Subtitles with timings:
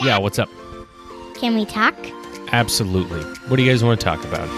[0.00, 0.48] Yeah, what's up?
[1.34, 1.94] Can we talk?
[2.52, 3.20] Absolutely.
[3.48, 4.48] What do you guys want to talk about?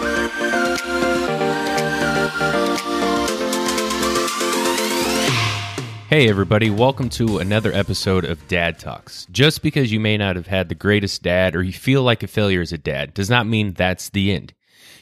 [6.09, 9.25] Hey, everybody, welcome to another episode of Dad Talks.
[9.31, 12.27] Just because you may not have had the greatest dad or you feel like a
[12.27, 14.53] failure as a dad does not mean that's the end.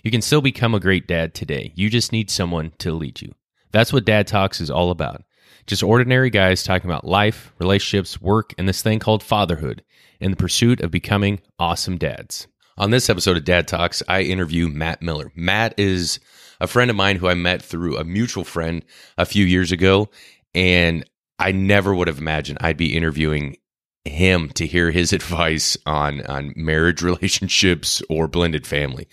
[0.04, 1.74] You can still become a great dad today.
[1.76, 3.34] You just need someone to lead you.
[3.72, 5.24] That's what Dad Talks is all about.
[5.70, 9.84] Just ordinary guys talking about life, relationships, work, and this thing called fatherhood
[10.20, 12.48] in the pursuit of becoming awesome dads.
[12.80, 15.32] On this episode of Dad Talks, I interview Matt Miller.
[15.36, 16.20] Matt is
[16.60, 18.84] a friend of mine who I met through a mutual friend
[19.16, 20.10] a few years ago,
[20.56, 23.58] and I never would have imagined I'd be interviewing
[24.06, 29.08] him to hear his advice on on marriage relationships or blended family.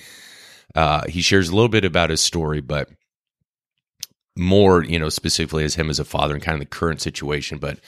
[0.74, 2.88] Uh, he shares a little bit about his story, but
[4.36, 7.58] more, you know, specifically as him as a father and kind of the current situation.
[7.58, 7.78] But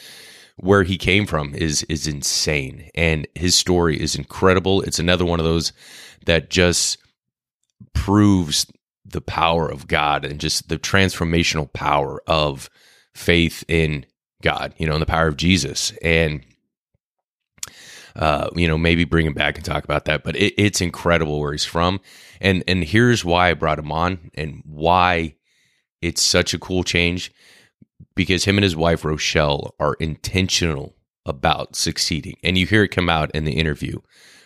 [0.56, 4.82] where he came from is is insane, and his story is incredible.
[4.82, 5.72] It's another one of those
[6.26, 6.98] that just
[7.92, 8.66] proves
[9.04, 12.68] the power of God and just the transformational power of
[13.14, 14.04] faith in
[14.42, 15.92] God, you know, and the power of Jesus.
[16.02, 16.44] And
[18.16, 20.24] uh, you know, maybe bring him back and talk about that.
[20.24, 22.00] But it, it's incredible where he's from,
[22.40, 25.36] and and here's why I brought him on, and why
[26.00, 27.32] it's such a cool change,
[28.14, 30.94] because him and his wife Rochelle are intentional
[31.26, 33.98] about succeeding, and you hear it come out in the interview,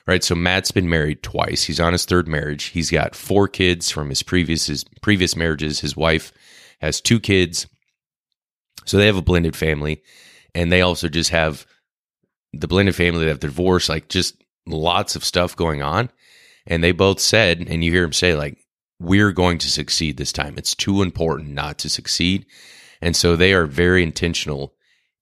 [0.06, 0.24] right?
[0.24, 1.64] So Matt's been married twice.
[1.64, 2.64] He's on his third marriage.
[2.64, 5.80] He's got four kids from his previous his previous marriages.
[5.80, 6.32] His wife
[6.80, 7.66] has two kids,
[8.84, 10.02] so they have a blended family,
[10.54, 11.66] and they also just have
[12.52, 16.10] the blended family that have divorced, like just lots of stuff going on.
[16.66, 18.58] And they both said, and you hear them say, like,
[19.02, 20.54] we're going to succeed this time.
[20.56, 22.46] It's too important not to succeed.
[23.00, 24.74] And so they are very intentional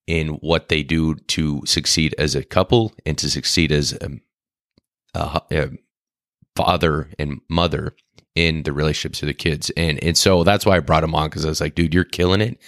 [0.07, 4.11] in what they do to succeed as a couple and to succeed as a,
[5.15, 5.71] a, a
[6.57, 7.95] father and mother
[8.35, 9.71] in the relationships of the kids.
[9.77, 12.05] And and so that's why I brought him on because I was like, dude, you're
[12.05, 12.59] killing it.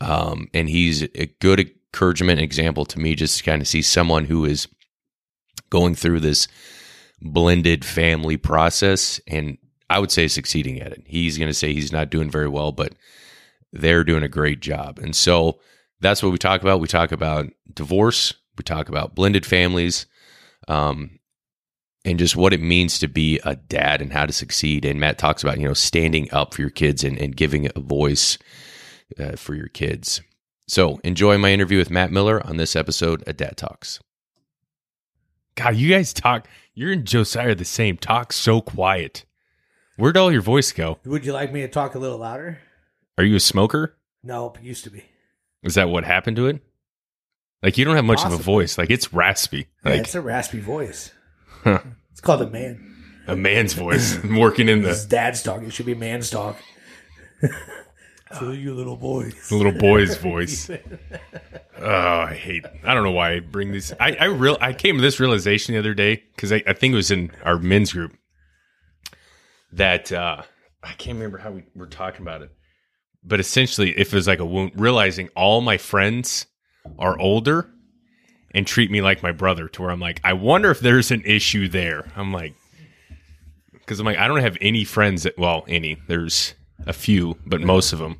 [0.00, 4.24] Um, and he's a good encouragement example to me just to kind of see someone
[4.24, 4.68] who is
[5.70, 6.48] going through this
[7.20, 9.58] blended family process and
[9.90, 11.02] I would say succeeding at it.
[11.06, 12.94] He's going to say he's not doing very well, but
[13.72, 14.98] they're doing a great job.
[14.98, 15.60] And so
[16.00, 16.80] that's what we talk about.
[16.80, 20.06] We talk about divorce, we talk about blended families,
[20.68, 21.18] um,
[22.04, 24.84] and just what it means to be a dad and how to succeed.
[24.84, 27.80] And Matt talks about, you know, standing up for your kids and, and giving a
[27.80, 28.38] voice
[29.18, 30.20] uh, for your kids.
[30.66, 34.00] So enjoy my interview with Matt Miller on this episode of Dad Talks.
[35.56, 36.48] God, you guys talk.
[36.74, 37.96] You're and Josiah the same.
[37.96, 39.24] Talk so quiet.
[39.96, 40.98] Where'd all your voice go?
[41.04, 42.58] Would you like me to talk a little louder?
[43.16, 43.96] Are you a smoker?
[44.22, 45.04] Nope, used to be.
[45.62, 46.60] Is that what happened to it?
[47.62, 48.76] Like you don't have much of a voice.
[48.76, 49.68] Like it's raspy.
[49.84, 51.12] Yeah, it's a raspy voice.
[51.62, 51.80] Huh.
[52.10, 52.94] It's called a man.
[53.26, 55.62] a man's voice working in It's the, dad's talk.
[55.62, 56.58] It should be man's talk.
[58.38, 59.48] so you little boys.
[59.48, 60.68] the little boy's voice.
[61.78, 62.66] Oh, I hate.
[62.84, 63.92] I don't know why I bring these.
[63.98, 64.58] I I real.
[64.60, 67.30] I came to this realization the other day because I, I think it was in
[67.44, 68.12] our men's group
[69.74, 70.42] that uh
[70.82, 72.50] I can't remember how we were talking about it,
[73.22, 76.46] but essentially, if it was like a wound, realizing all my friends
[76.98, 77.70] are older
[78.50, 81.22] and treat me like my brother, to where I'm like, I wonder if there's an
[81.24, 82.10] issue there.
[82.16, 82.54] I'm like,
[83.72, 85.38] because I'm like, I don't have any friends that.
[85.38, 85.96] Well, any.
[86.06, 86.54] There's
[86.86, 88.18] a few, but most of them.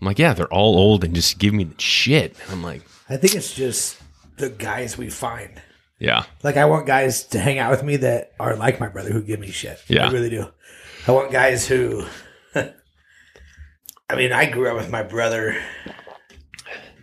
[0.00, 2.36] I'm like, yeah, they're all old and just give me the shit.
[2.50, 4.00] I'm like, I think it's just
[4.36, 5.60] the guys we find.
[5.98, 9.10] yeah, Like I want guys to hang out with me that are like my brother
[9.12, 9.78] who give me shit.
[9.88, 10.08] Yeah.
[10.08, 10.46] I really do.
[11.06, 12.04] I want guys who
[12.54, 15.56] I mean, I grew up with my brother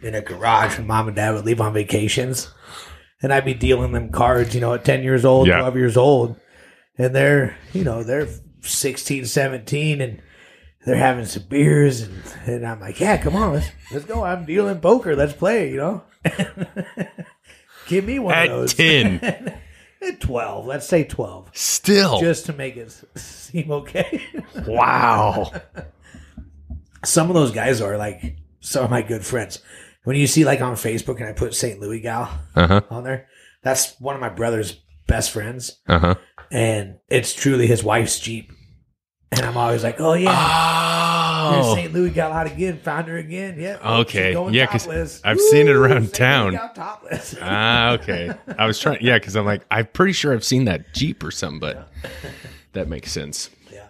[0.01, 2.51] in a garage when mom and dad would leave on vacations.
[3.21, 5.59] And I'd be dealing them cards, you know, at 10 years old, Yeah.
[5.59, 6.35] 12 years old.
[6.97, 8.27] And they're, you know, they're
[8.61, 10.21] 16, 17 and
[10.85, 14.23] they're having some beers and, and I'm like, yeah, come on, let's, let's go.
[14.23, 15.15] I'm dealing poker.
[15.15, 16.03] Let's play, you know?
[17.87, 18.73] Give me one At of those.
[18.73, 19.59] 10.
[20.01, 24.23] At 12, let's say 12, still, just to make it seem okay.
[24.67, 25.51] wow.
[27.03, 29.59] some of those guys are like some of my good friends.
[30.03, 31.79] When you see like on Facebook and I put St.
[31.79, 32.81] Louis gal Uh huh.
[32.89, 33.27] on there,
[33.63, 35.79] that's one of my brother's best friends.
[35.87, 36.15] Uh huh.
[36.51, 38.51] And it's truly his wife's Jeep.
[39.31, 40.33] And I'm always like, oh yeah,
[41.49, 41.93] Oh, St.
[41.93, 43.55] Louis got out again, found her again.
[43.59, 43.77] Yeah.
[43.99, 44.29] Okay.
[44.29, 45.21] Yeah, going Yeah, 'cause topless.
[45.23, 46.13] I've seen it around.
[46.13, 46.53] Town.
[46.73, 47.35] topless.
[47.41, 48.31] ah, okay.
[48.57, 51.31] I was trying, yeah, because I'm like, I'm pretty sure I've seen that Jeep or
[51.31, 51.89] something, but
[52.73, 53.49] that makes sense.
[53.71, 53.87] yeah.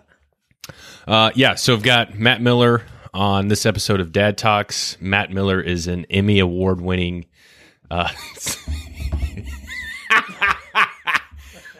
[1.07, 4.97] Uh, yeah, so I've got Matt Miller on this episode of Dad Talks.
[4.99, 7.25] Matt Miller is an Emmy Award winning.
[7.89, 8.09] Uh,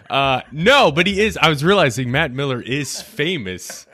[0.10, 1.38] Uh, no, but he is.
[1.38, 3.86] I was realizing Matt Miller is famous,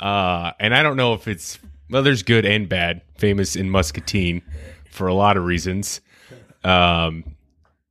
[0.00, 1.58] uh, and I don't know if it's
[1.90, 2.02] well.
[2.02, 3.02] There's good and bad.
[3.16, 4.42] Famous in Muscatine
[4.90, 6.00] for a lot of reasons.
[6.64, 7.36] Um,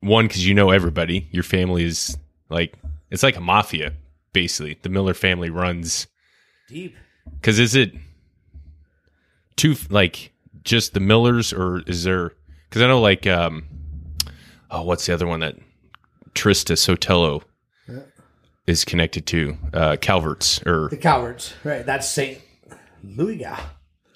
[0.01, 1.28] one because you know everybody.
[1.31, 2.18] Your family is
[2.50, 2.78] like
[3.10, 3.94] it's like a mafia,
[4.33, 4.78] basically.
[4.81, 6.07] The Miller family runs.
[6.68, 6.95] Deep.
[7.36, 7.94] Because is it
[9.56, 10.31] two like
[10.63, 12.33] just the Millers, or is there?
[12.69, 13.66] Because I know like um,
[14.69, 15.56] oh, what's the other one that
[16.33, 17.44] Trista Sotelo
[18.68, 19.58] is connected to?
[19.74, 21.54] Uh, Calverts or The Cowards.
[21.63, 21.86] Right.
[21.86, 22.40] That's Saint
[23.04, 23.46] Louis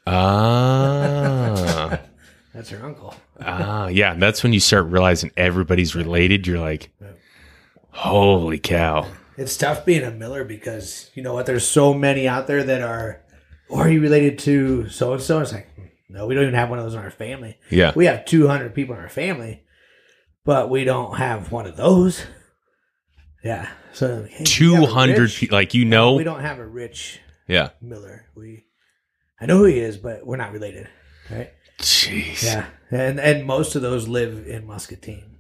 [0.07, 1.99] ah
[2.53, 3.13] That's her uncle.
[3.41, 4.13] ah yeah.
[4.13, 6.47] That's when you start realizing everybody's related.
[6.47, 6.89] You're like,
[7.89, 9.07] holy cow.
[9.37, 11.45] It's tough being a Miller because you know what?
[11.45, 13.21] There's so many out there that are,
[13.67, 15.41] or are you related to so and so?
[15.41, 15.67] It's like,
[16.07, 17.57] no, we don't even have one of those in our family.
[17.69, 19.63] Yeah, We have 200 people in our family,
[20.45, 22.23] but we don't have one of those.
[23.43, 23.67] Yeah.
[23.95, 25.31] So hey, two hundred.
[25.51, 27.69] like you know, We don't have a rich yeah.
[27.81, 28.25] Miller.
[28.35, 28.65] We,
[29.39, 30.89] I know who he is, but we're not related.
[31.31, 31.53] Right.
[31.79, 32.43] Jeez.
[32.43, 32.65] Yeah.
[32.91, 35.37] And and most of those live in Muscatine.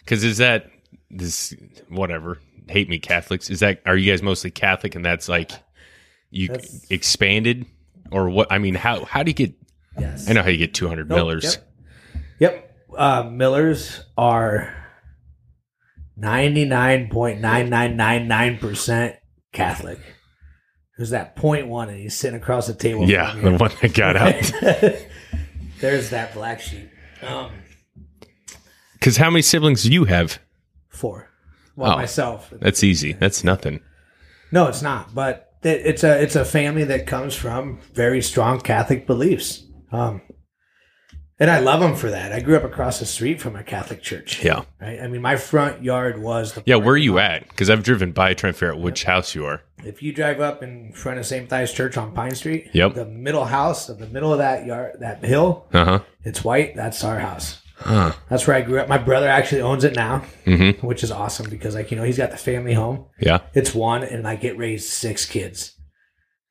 [0.00, 0.70] Because is that
[1.08, 1.54] this
[1.88, 2.40] whatever?
[2.68, 3.48] Hate me Catholics.
[3.48, 5.52] Is that are you guys mostly Catholic and that's like
[6.30, 7.64] you That's- expanded
[8.10, 8.50] or what?
[8.50, 9.54] I mean, how how do you get?
[9.96, 10.28] Yes.
[10.28, 11.44] I know how you get two hundred Nope, Millers.
[11.44, 11.64] Yep.
[12.40, 12.76] Yep.
[12.96, 14.74] Uh, Millers are
[16.18, 19.16] ninety nine point nine nine nine nine percent
[19.52, 19.98] Catholic.
[20.96, 23.08] There's that point one, and he's sitting across the table.
[23.08, 24.52] Yeah, the one that got out.
[25.80, 26.90] There's that black sheep.
[27.22, 27.52] Um,
[28.94, 30.40] Because how many siblings do you have?
[30.88, 31.28] four.
[31.76, 31.96] Well, Oh.
[31.96, 32.52] myself.
[32.60, 33.12] That's easy.
[33.12, 33.78] That's nothing.
[34.50, 35.14] No, it's not.
[35.14, 39.64] But it's a it's a family that comes from very strong Catholic beliefs.
[39.92, 40.20] Um,
[41.40, 42.32] and I love them for that.
[42.32, 44.42] I grew up across the street from a Catholic church.
[44.44, 45.00] Yeah, Right.
[45.00, 46.76] I mean, my front yard was the yeah.
[46.76, 47.46] Where are you at?
[47.48, 49.62] Because I've driven by trying to figure out which house you are.
[49.84, 51.44] If you drive up in front of St.
[51.44, 52.94] Matthias Church on Pine Street, Yep.
[52.94, 55.98] the middle house of the middle of that yard, that hill, Uh huh.
[56.24, 56.74] it's white.
[56.74, 57.62] That's our house.
[57.76, 58.12] Huh.
[58.28, 58.88] That's where I grew up.
[58.88, 60.84] My brother actually owns it now, Mm-hmm.
[60.84, 63.04] which is awesome because, like, you know, he's got the family home.
[63.20, 63.38] Yeah.
[63.54, 65.74] It's one, and I get raised six kids.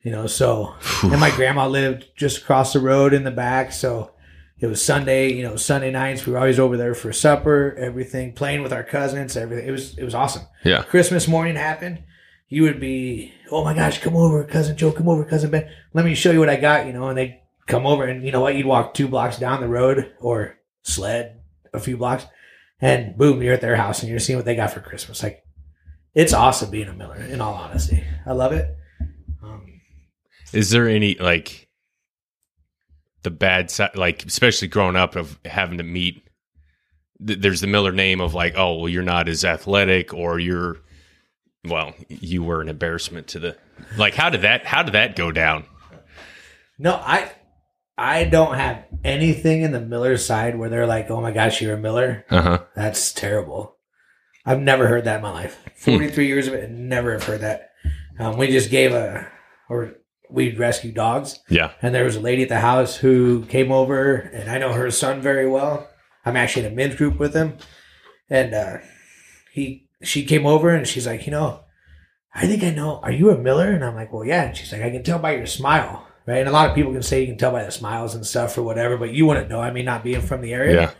[0.03, 0.73] You know, so
[1.03, 4.11] and my grandma lived just across the road in the back, so
[4.59, 5.33] it was Sunday.
[5.33, 8.83] You know, Sunday nights we were always over there for supper, everything, playing with our
[8.83, 9.68] cousins, everything.
[9.68, 10.44] It was it was awesome.
[10.63, 10.83] Yeah.
[10.83, 12.04] Christmas morning happened,
[12.50, 15.69] you would be, oh my gosh, come over, cousin Joe, come over, cousin Ben.
[15.94, 18.31] Let me show you what I got, you know, and they come over and you
[18.31, 21.42] know what, you'd walk two blocks down the road or sled
[21.74, 22.25] a few blocks
[22.80, 25.21] and boom, you're at their house and you're seeing what they got for Christmas.
[25.21, 25.44] Like
[26.13, 28.04] it's awesome being a Miller, in all honesty.
[28.25, 28.75] I love it.
[29.44, 29.81] Um,
[30.54, 31.66] Is there any like
[33.23, 36.23] the bad side, like especially growing up of having to meet?
[37.25, 40.77] th- There's the Miller name of like, oh, well, you're not as athletic, or you're,
[41.65, 43.57] well, you were an embarrassment to the.
[43.97, 44.65] Like, how did that?
[44.65, 45.65] How did that go down?
[46.79, 47.31] no, I
[47.97, 51.73] I don't have anything in the Miller side where they're like, oh my gosh, you're
[51.75, 52.25] a Miller.
[52.29, 52.63] Uh huh.
[52.75, 53.75] That's terrible.
[54.45, 55.57] I've never heard that in my life.
[55.77, 57.71] 43 years of it, never have heard that.
[58.17, 59.27] Um, we just gave a,
[59.69, 59.95] or
[60.29, 61.71] we rescue dogs, Yeah.
[61.81, 64.91] and there was a lady at the house who came over, and I know her
[64.91, 65.89] son very well.
[66.25, 67.57] I'm actually in a men's group with him,
[68.30, 68.78] and uh,
[69.54, 71.61] he, she came over, and she's like, you know,
[72.35, 72.99] I think I know.
[73.01, 73.71] Are you a Miller?
[73.71, 74.44] And I'm like, well, yeah.
[74.44, 76.37] And she's like, I can tell by your smile, right?
[76.40, 78.57] And a lot of people can say you can tell by the smiles and stuff
[78.57, 79.59] or whatever, but you wouldn't know.
[79.61, 80.92] I mean, not being from the area, Yeah.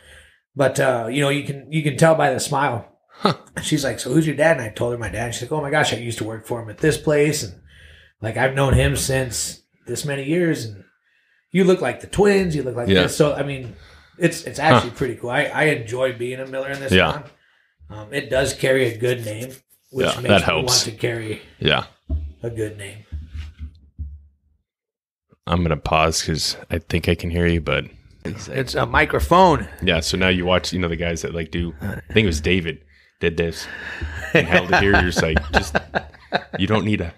[0.56, 2.92] but uh, you know, you can you can tell by the smile.
[3.12, 3.36] Huh.
[3.62, 5.34] She's like, "So who's your dad?" And I told her my dad.
[5.36, 7.62] She's like, "Oh my gosh, I used to work for him at this place, and
[8.22, 10.84] like I've known him since this many years." And
[11.52, 12.56] you look like the twins.
[12.56, 13.04] You look like Yeah.
[13.04, 13.16] this.
[13.18, 13.76] So I mean,
[14.18, 15.30] it's it's actually pretty cool.
[15.30, 17.12] I, I enjoy being a Miller in this Yeah.
[17.12, 17.24] town.
[17.90, 19.52] Um, it does carry a good name,
[19.92, 20.86] which Yeah, makes that me helps.
[20.86, 21.86] want to carry Yeah.
[22.44, 23.06] a good name.
[25.46, 27.86] I'm gonna pause because I think I can hear you, but
[28.26, 29.68] It's a microphone.
[29.82, 30.02] yeah.
[30.02, 31.74] So now you watch, you know, the guys that like do.
[31.82, 32.84] I think it was David
[33.22, 33.66] did this
[34.34, 34.92] and held it here.
[34.92, 35.76] You're just like, just
[36.60, 37.14] you don't need a.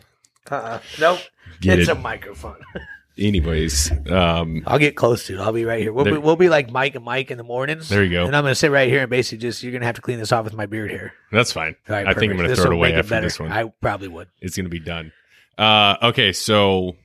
[0.50, 1.20] Uh, nope,
[1.62, 1.98] Get it's it.
[1.98, 2.58] a microphone.
[3.18, 5.40] Anyways, um, I'll get close to it.
[5.42, 5.92] I'll be right here.
[5.92, 7.90] We'll, There- be, we'll be like Mike and Mike in the mornings.
[7.90, 8.26] There you go.
[8.26, 10.02] And I'm going to sit right here and basically just, you're going to have to
[10.02, 11.12] clean this off with my beard here.
[11.32, 11.76] that's fine.
[11.90, 13.26] All right, I think I'm gonna throw it away make after better.
[13.28, 13.52] this one.
[13.52, 14.30] I probably would.
[14.42, 15.12] it's gonna be done.
[15.58, 16.96] Uh, okay, so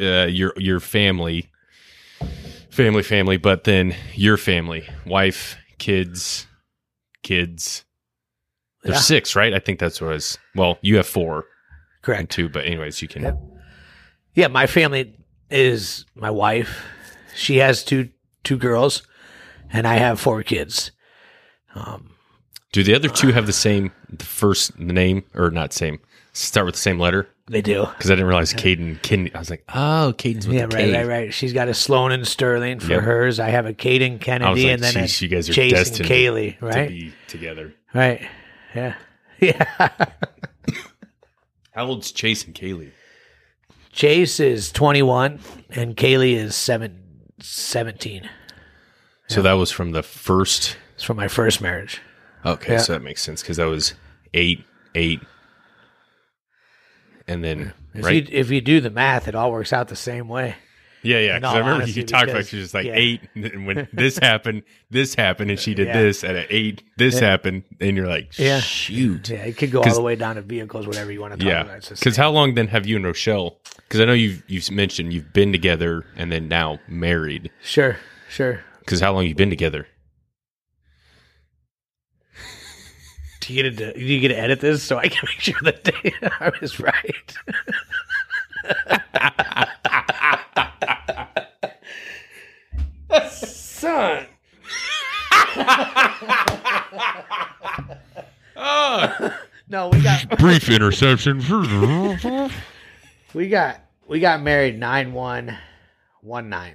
[0.00, 1.50] uh, your your family,
[2.70, 6.46] family, family, but then your family, wife, kids,
[7.24, 7.84] kids.
[8.84, 9.00] There's Yeah.
[9.00, 9.52] six, right?
[9.52, 10.38] I think that's what it was.
[10.54, 11.44] Well, you have four and
[12.02, 12.30] Correct.
[12.30, 13.22] two, but anyways, you can.
[13.22, 13.38] Yep.
[14.34, 15.14] Yeah, my family
[15.50, 16.84] is my wife.
[17.34, 18.08] She has two
[18.44, 19.02] two girls,
[19.72, 20.92] and I have four kids.
[21.74, 22.10] Um,
[22.72, 25.98] Do the other two have the same the first name or not same?
[26.32, 27.86] Start with the same letter They do.
[27.86, 29.00] because I didn't realize Caden.
[29.00, 29.34] Caden.
[29.34, 30.96] I was like, oh, Caden's with Yeah, the right, K.
[30.98, 31.34] right, right.
[31.34, 33.02] She's got a Sloan and Sterling for Yep.
[33.02, 33.40] hers.
[33.40, 35.84] I have a Caden Kennedy like, and then a geez, you guys are Chase and
[35.84, 36.88] destined Kaylee, to right?
[36.88, 37.74] be together.
[37.92, 38.26] Right.
[38.74, 38.94] Yeah.
[39.40, 39.96] Yeah.
[41.72, 42.90] How old's Chase and Kaylee?
[43.92, 47.02] Chase is 21 and Kaylee is seven,
[47.40, 48.28] 17.
[49.28, 50.76] So that was from the first.
[50.94, 52.00] It's from my first marriage.
[52.44, 52.78] Okay, Yeah.
[52.78, 53.94] so that makes sense because that was
[54.34, 55.20] eight, eight,
[57.26, 58.28] and then If, right.
[58.28, 60.56] you, if you do the math, it all works out the same way.
[61.02, 61.38] Yeah, yeah.
[61.38, 62.92] Because I remember honesty, you talked about she was like yeah.
[62.94, 66.02] eight, and when this happened, this happened, and she did Yeah.
[66.02, 68.60] this, at eight, this happened, and you're like, Yeah.
[68.60, 69.30] shoot.
[69.30, 71.46] Yeah, it could go all the way down to vehicles, whatever you want to talk
[71.46, 71.62] Yeah.
[71.62, 71.88] about.
[71.88, 73.58] Because how long then have you and Rochelle?
[73.76, 77.50] Because I know you've you've mentioned you've been together and then now married.
[77.62, 77.96] Sure,
[78.28, 78.60] sure.
[78.80, 79.86] Because how long you been together?
[83.40, 85.58] Do you get to do you get to edit this so I can make sure
[85.62, 85.90] that
[86.40, 87.34] I was right?
[93.30, 94.26] Son.
[99.68, 101.38] No, we got Brief interception.
[103.32, 105.56] we got we got married nine one
[106.22, 106.74] one nine,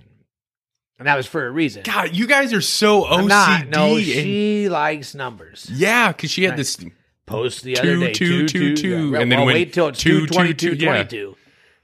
[0.97, 1.83] and that was for a reason.
[1.83, 3.27] God, you guys are so OCD.
[3.27, 3.67] Not.
[3.67, 5.69] No, and- she likes numbers.
[5.71, 6.57] yeah, because she had Right.
[6.57, 6.83] this.
[7.25, 8.13] Post the Two, other day.
[8.13, 10.33] two, two, two, two, Yeah, and then well, when wait till it's two, two, two,
[10.35, 10.91] 22, two, yeah.
[11.03, 11.35] 22.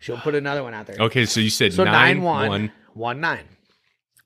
[0.02, 0.98] She'll put another one out there.
[1.00, 3.46] Okay, so you said So nine, nine one, one, one nine.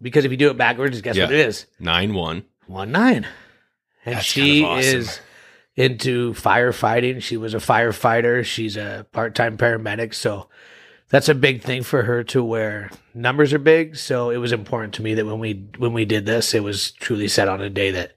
[0.02, 1.68] Because if you do it backwards, guess what it is?
[1.80, 2.46] nine one.
[2.66, 3.28] One nine.
[4.06, 5.00] And That's she kind of awesome.
[5.00, 5.20] is
[5.76, 7.22] into firefighting.
[7.22, 8.44] She was a firefighter.
[8.46, 10.14] She's a part-time paramedic.
[10.14, 10.48] So
[11.10, 13.96] that's a big thing for her to where numbers are big.
[13.98, 16.92] So it was important to me that when we when we did this, it was
[16.92, 18.14] truly set on a day that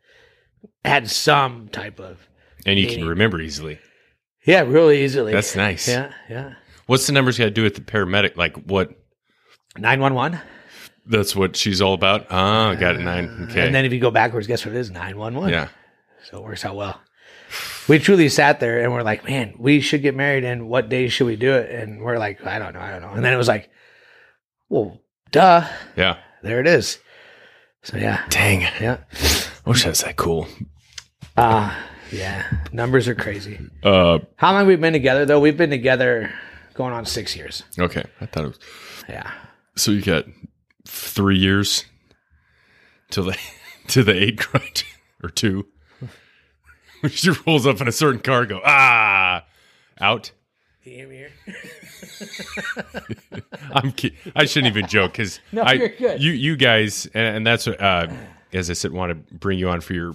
[0.84, 2.28] had some type of
[2.64, 3.78] And you can remember easily.
[4.44, 5.32] yeah, really easily.
[5.32, 5.88] That's nice.
[5.88, 6.54] yeah, yeah.
[6.88, 8.36] What's the numbers you got to do with the paramedic?
[8.36, 8.90] Like what?
[9.76, 10.40] Nine one one.
[11.06, 12.26] That's what she's all about.
[12.30, 13.00] Ah, got it.
[13.00, 13.48] Nine.
[13.50, 13.64] Okay.
[13.64, 14.90] And then if you go backwards, guess what it is?
[14.90, 15.50] Nine one one.
[15.50, 15.68] yeah.
[16.30, 17.00] So it works out well.
[17.88, 20.44] We truly sat there and we're like, man, we should get married.
[20.44, 21.70] And what day should we do it?
[21.70, 23.10] And we're like, I don't know, I don't know.
[23.12, 23.70] And then it was like,
[24.68, 25.66] well, duh,
[25.96, 26.18] Yeah.
[26.42, 26.98] there it is.
[27.82, 28.62] So yeah, Dang.
[28.80, 28.98] yeah,
[29.64, 30.46] I wish that's that cool.
[31.36, 31.74] uh,
[32.10, 32.44] yeah.
[32.72, 33.58] Numbers are crazy.
[33.82, 34.18] Uh.
[34.36, 35.40] How long we've been together though?
[35.40, 36.30] We've been together
[36.78, 37.64] going on six years.
[37.76, 38.04] Okay.
[38.20, 38.58] I thought it was.
[39.08, 39.30] Yeah.
[39.76, 40.26] So you got
[40.86, 41.84] three years
[43.10, 43.38] till the
[43.88, 44.84] to the eight grind
[45.22, 45.66] or two.
[47.10, 48.46] she rolls up in a certain car.
[48.46, 49.44] Go ah,
[50.00, 50.30] out.
[50.84, 51.32] Can you hear me here?
[53.72, 53.92] I'm.
[53.92, 56.22] Ki- I shouldn't even joke because No, I you're good.
[56.22, 58.06] you you guys and, and that's what uh,
[58.52, 60.14] as I said want to bring you on for your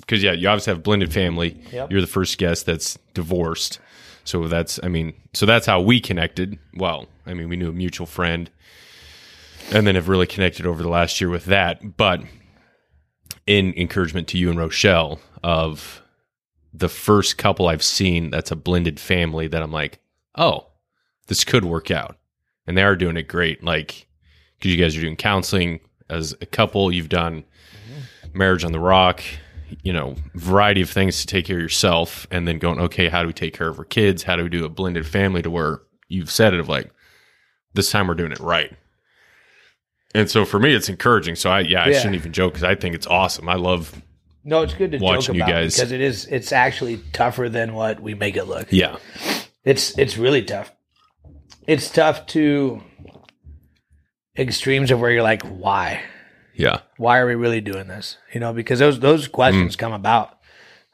[0.00, 1.58] because yeah you obviously have blended family.
[1.72, 1.90] Yep.
[1.90, 3.80] You're the first guest that's divorced,
[4.24, 6.58] so that's I mean so that's how we connected.
[6.74, 8.50] Well, I mean we knew a mutual friend,
[9.72, 11.96] and then have really connected over the last year with that.
[11.96, 12.22] But
[13.46, 16.02] in encouragement to you and Rochelle of
[16.72, 19.98] the first couple I've seen that's a blended family that I'm like,
[20.36, 20.68] oh,
[21.26, 22.16] this could work out.
[22.66, 23.62] And they are doing it great.
[23.62, 24.06] Like,
[24.58, 28.38] because you guys are doing counseling as a couple, you've done mm-hmm.
[28.38, 29.22] marriage on the rock,
[29.82, 32.26] you know, variety of things to take care of yourself.
[32.30, 34.22] And then going, okay, how do we take care of our kids?
[34.22, 36.90] How do we do a blended family to where you've said it of like,
[37.74, 38.76] this time we're doing it right.
[40.14, 41.36] And so for me, it's encouraging.
[41.36, 41.98] So I, yeah, I Yeah.
[41.98, 43.48] shouldn't even joke because I think it's awesome.
[43.48, 44.02] I love,
[44.44, 45.74] No, it's good to Watching joke you guys.
[45.76, 46.26] because it is.
[46.26, 48.66] It's actually tougher than what we make it look.
[48.70, 48.96] yeah,
[49.64, 50.70] It's it's really tough.
[51.66, 52.82] It's tough to
[54.36, 56.02] extremes of where you're like, why?
[56.54, 58.18] Yeah, Why are we really doing this?
[58.32, 59.32] You know, because those those Mm.
[59.32, 60.38] questions come about.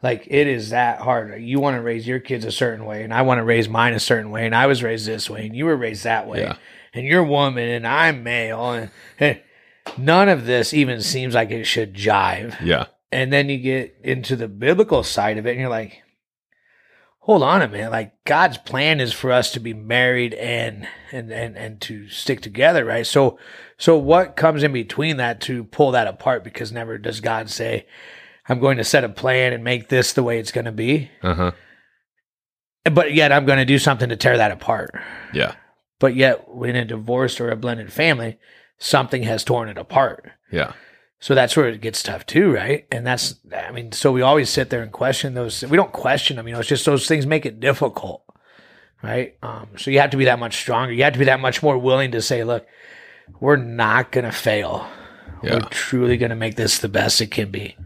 [0.03, 1.43] Like it is that hard.
[1.43, 3.95] You want to raise your kids a certain way, and I want to raise mine
[3.95, 6.43] a certain way, and I was raised this way, and you were raised that way,
[6.43, 6.55] Yeah.
[6.95, 9.41] and you're woman, and I'm male, and, and
[9.97, 14.37] none of this even seems like it should jive yeah, and then you get into
[14.37, 16.03] the biblical side of it and you're like
[17.29, 17.93] hold on a minute.
[17.93, 22.41] Like god's plan is for us to be married and and and, and to stick
[22.41, 23.07] together right?
[23.07, 23.39] So
[23.77, 26.43] so what comes in between that to pull that apart?
[26.43, 27.87] Because never does god say
[28.49, 31.11] i'm going to set a plan and make this the way it's going to be.
[31.23, 31.53] Uh huh,
[32.91, 34.91] but yet i'm going to do something to tear that apart.
[35.35, 35.55] Yeah,
[36.01, 38.39] but yet in a divorced or a blended family
[38.79, 40.31] something has torn it apart.
[40.51, 40.73] Yeah,
[41.21, 42.87] So that's where it gets tough too, right?
[42.93, 45.63] And that's, I mean, so we always sit there and question those.
[45.63, 48.23] We don't question them, you know, it's just those things make it difficult,
[49.03, 49.37] right?
[49.43, 50.93] Um, so you have to be that much stronger.
[50.93, 52.67] You have to be that much more willing to say, look,
[53.41, 54.87] we're not going to fail.
[55.43, 55.55] Yeah.
[55.55, 57.77] We're truly going to make this the best it can be.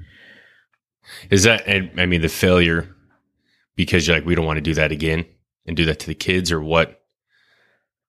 [1.30, 1.68] Is that?
[1.68, 2.94] I mean, the failure
[3.76, 5.24] because you're like we don't want to do that again
[5.66, 7.02] and do that to the kids, or what?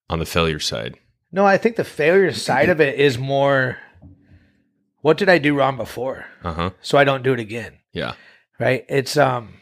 [0.09, 0.97] On the failure side,
[1.31, 3.77] No, I think the failure side of it is more
[5.03, 6.25] what did I do wrong before?
[6.43, 7.73] uh huh, So I don't do it again.
[7.91, 8.13] yeah,
[8.59, 8.83] Right?
[8.89, 9.59] It's um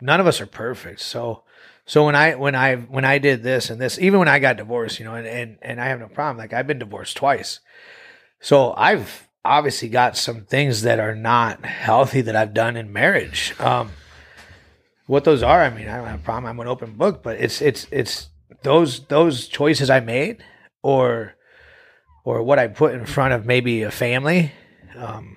[0.00, 1.00] none of us are perfect.
[1.00, 1.42] So
[1.86, 4.56] so when I when I when I did this and this, even when I got
[4.58, 6.36] divorced, you know, and and, and I have no problem.
[6.38, 7.58] Like I've been divorced twice.
[8.40, 13.54] So I've obviously got some things that are not healthy that I've done in marriage.
[13.58, 13.90] Um
[15.06, 16.46] what those are, I mean, I don't have a problem.
[16.50, 18.28] I'm an open book, but it's it's it's
[18.62, 20.44] those those choices I made
[20.82, 21.34] or
[22.24, 24.52] or what I put in front of maybe a family,
[24.96, 25.36] um,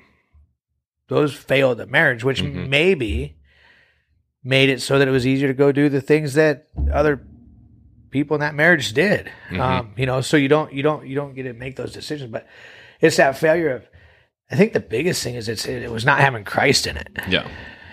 [1.08, 2.68] those failed the marriage, which Mhm.
[2.70, 3.38] maybe
[4.44, 7.22] made it so that it was easier to go do the things that other
[8.12, 9.30] people in that marriage did.
[9.50, 9.60] Mhm.
[9.60, 12.32] Um, you know, so you don't you don't you don't get to make those decisions,
[12.32, 12.48] but
[13.02, 13.84] it's that failure of.
[14.52, 17.48] I think the biggest thing is it's it was not having Christ in it, yeah,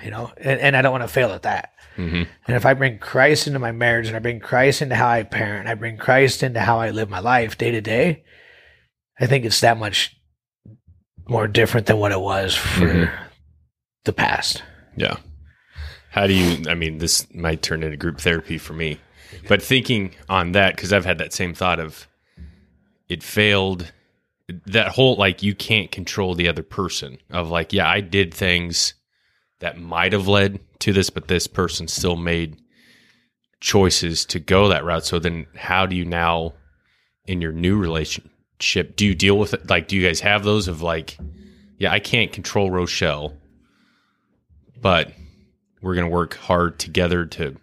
[0.05, 1.71] you know, and, and I don't want to fail at that.
[1.97, 5.09] hmm And if I bring Christ into my marriage and I bring Christ into how
[5.09, 8.23] I parent, I bring Christ into how I live my life day to day,
[9.21, 10.17] I think it's that much
[11.29, 13.13] more different than what it was for Mhm.
[14.05, 14.63] the past.
[14.97, 15.17] yeah.
[16.11, 16.69] How do you?
[16.69, 18.99] I mean, this might turn into group therapy for me,
[19.49, 22.07] but thinking on that because I've had that same thought of
[23.09, 23.91] it failed.
[24.67, 28.93] That whole like you can't control the other person of like yeah I did things
[29.61, 32.59] that might have led to this, but this person still made
[33.61, 35.07] choices to go that route.
[35.07, 36.53] So then, how do you now,
[37.25, 37.79] in your new
[38.63, 39.69] relationship, do you deal with it?
[39.69, 41.19] Like, do you guys have those of like,
[41.79, 43.35] yeah, I can't control Rochelle,
[44.81, 45.13] but
[45.81, 47.57] we're gonna work hard together to.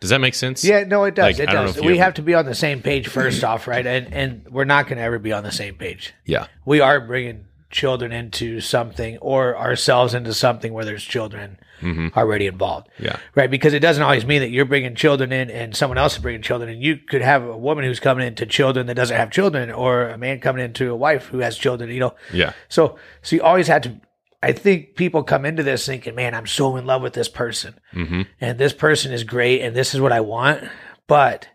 [0.00, 0.64] Does that make sense?
[0.64, 1.24] Yeah, no, it does.
[1.24, 1.82] Like, it I don't know does.
[1.82, 3.84] We ever- have to be on the same page first off, right?
[3.84, 6.14] And and we're not going to ever be on the same page.
[6.24, 6.46] Yeah.
[6.64, 12.46] We are bringing children into something or ourselves into something where there's children hmm already
[12.46, 12.88] involved.
[12.98, 13.16] Yeah.
[13.34, 13.50] right?
[13.50, 16.42] Because it doesn't always mean that you're bringing children in and someone else is bringing
[16.42, 16.80] children in.
[16.80, 20.18] You could have a woman who's coming into children that doesn't have children, or a
[20.18, 21.90] man coming into a wife who has children.
[21.90, 22.52] You know, Yeah.
[22.68, 24.00] so so you always had to.
[24.42, 27.74] I think people come into this thinking, "Man, I'm so in love with this person,
[27.92, 30.62] hmm and this person is great, and this is what I want,"
[31.08, 31.48] but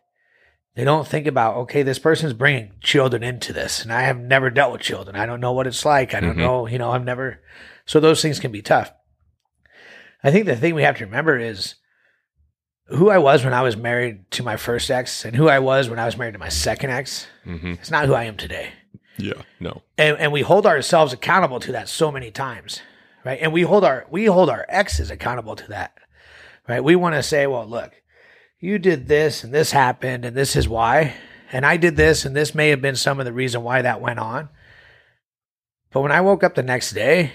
[0.75, 4.49] they don't think about, okay, this person's bringing children into this, and I have never
[4.49, 5.15] dealt with children.
[5.15, 6.15] I don't know what it's like.
[6.15, 6.39] I don't Mhm.
[6.39, 7.39] know, you know, I've never.
[7.85, 8.91] So those things can be tough.
[10.23, 11.75] I think the thing we have to remember is
[12.87, 15.89] who I was when I was married to my first ex and who I was
[15.89, 17.27] when I was married to my second ex.
[17.43, 18.69] hmm It's not who I am today.
[19.17, 19.41] Yeah.
[19.59, 19.83] No.
[19.97, 22.81] And, and we hold ourselves accountable to that so many times,
[23.23, 23.39] right?
[23.41, 25.97] And we hold our we hold our exes accountable to that,
[26.67, 26.83] right?
[26.83, 27.91] We want to say, well, look,
[28.59, 31.15] you did this and this happened and this is why,
[31.51, 34.01] and I did this and this may have been some of the reason why that
[34.01, 34.49] went on.
[35.91, 37.33] But when I woke up the next day,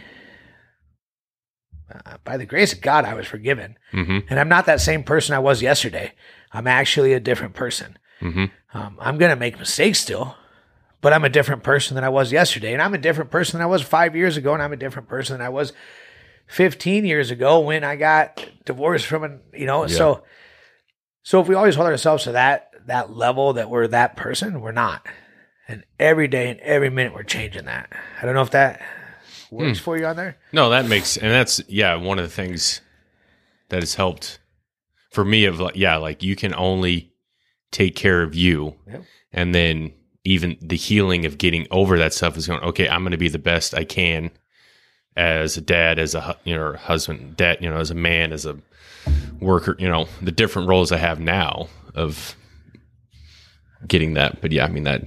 [2.06, 5.02] uh, by the grace of God, I was forgiven, hmm and I'm not that same
[5.02, 6.12] person I was yesterday.
[6.52, 7.98] I'm actually a different person.
[8.20, 10.36] hmm Um, I'm going to make mistakes still,
[11.00, 12.72] but I'm a different person than I was yesterday.
[12.72, 14.52] And I'm a different person than I was five years ago.
[14.54, 15.72] And I'm a different person than I was
[16.48, 19.96] 15 years ago when I got divorced from an, you know, Yeah.
[19.96, 20.22] so,
[21.22, 24.72] so if we always hold ourselves to that, that level that we're that person, we're
[24.72, 25.06] not.
[25.66, 27.92] And every day and every minute we're changing that.
[28.20, 28.80] I don't know if that
[29.50, 29.84] works hmm.
[29.84, 30.36] for you on there.
[30.52, 32.80] No, that makes and that's yeah one of the things
[33.68, 34.38] that has helped
[35.10, 37.12] for me of like yeah like you can only
[37.70, 39.04] take care of you Yep.
[39.32, 39.92] and then
[40.24, 43.28] even the healing of getting over that stuff is going okay I'm going to be
[43.28, 44.30] the best I can
[45.16, 48.46] as a dad as a you know husband dad you know as a man as
[48.46, 48.58] a
[49.40, 52.36] worker you know the different roles I have now of
[53.86, 55.04] getting that but yeah I mean that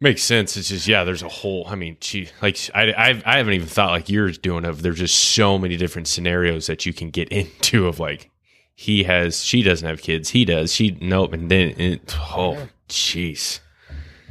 [0.00, 0.56] Makes sense.
[0.56, 1.04] It's just yeah.
[1.04, 1.66] There's a whole.
[1.68, 4.82] I mean, gee, like I, I, I haven't even thought like you're doing of.
[4.82, 8.30] There's just so many different scenarios that you can get into of like
[8.76, 13.60] he has, she doesn't have kids, he does, she nope, and then it, oh, jeez,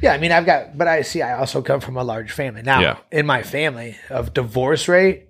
[0.02, 2.60] Yeah, I mean, I've got, but I see, I also come from a large family.
[2.60, 2.96] Now, Yeah.
[3.10, 5.28] in my family of divorce rate,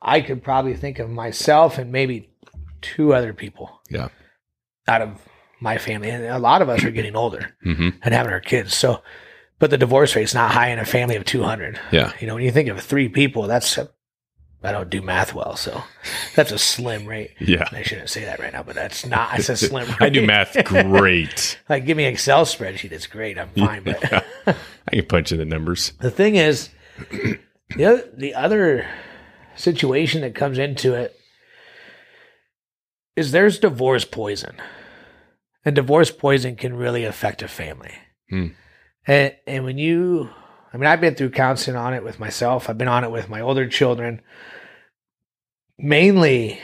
[0.00, 2.30] I could probably think of myself and maybe
[2.80, 4.08] two other people yeah,
[4.88, 5.20] out of
[5.60, 6.10] my family.
[6.10, 8.74] And a lot of us are getting older hmm and having our kids.
[8.74, 9.02] So,
[9.58, 11.80] but the divorce rate's not high in a family of 200.
[11.92, 13.88] yeah, You know, when you think of three people, that's, a,
[14.62, 15.56] I don't do math well.
[15.56, 15.82] So
[16.34, 17.30] that's a slim rate.
[17.40, 17.68] yeah.
[17.72, 20.02] I shouldn't say that right now, but that's not, it's a slim rate.
[20.02, 21.58] I do math great.
[21.68, 22.92] like, give me an Excel spreadsheet.
[22.92, 23.38] It's great.
[23.38, 23.82] I'm fine.
[23.84, 24.12] But
[24.46, 24.54] I
[24.92, 25.92] can punch in the numbers.
[26.00, 26.68] the thing is,
[27.76, 28.86] the other, the other
[29.54, 31.18] situation that comes into it
[33.14, 34.56] is there's divorce poison,
[35.66, 37.92] and divorce poison can really affect a family.
[38.30, 38.46] Hmm.
[39.06, 40.30] And and when you,
[40.72, 42.70] I mean, I've been through counseling on it with myself.
[42.70, 44.22] I've been on it with my older children,
[45.78, 46.58] mainly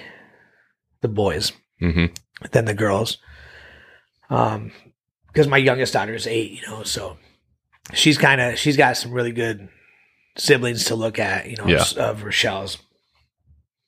[1.03, 2.07] the boys hmm
[2.53, 3.19] than the girls.
[4.31, 4.73] Um,
[5.29, 7.17] because my youngest daughter is eight, you know, so
[7.95, 9.69] she's kind of she's got some really good
[10.37, 11.85] siblings to look at, you know, Yeah.
[11.97, 12.79] of Rochelle's,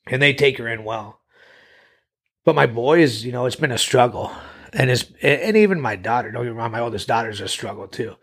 [0.07, 1.19] and they take her in well.
[2.45, 4.31] But my boys, you know, it's been a struggle,
[4.75, 6.31] and it's and even my daughter.
[6.31, 8.15] Don't get me wrong, my oldest daughter's a struggle too.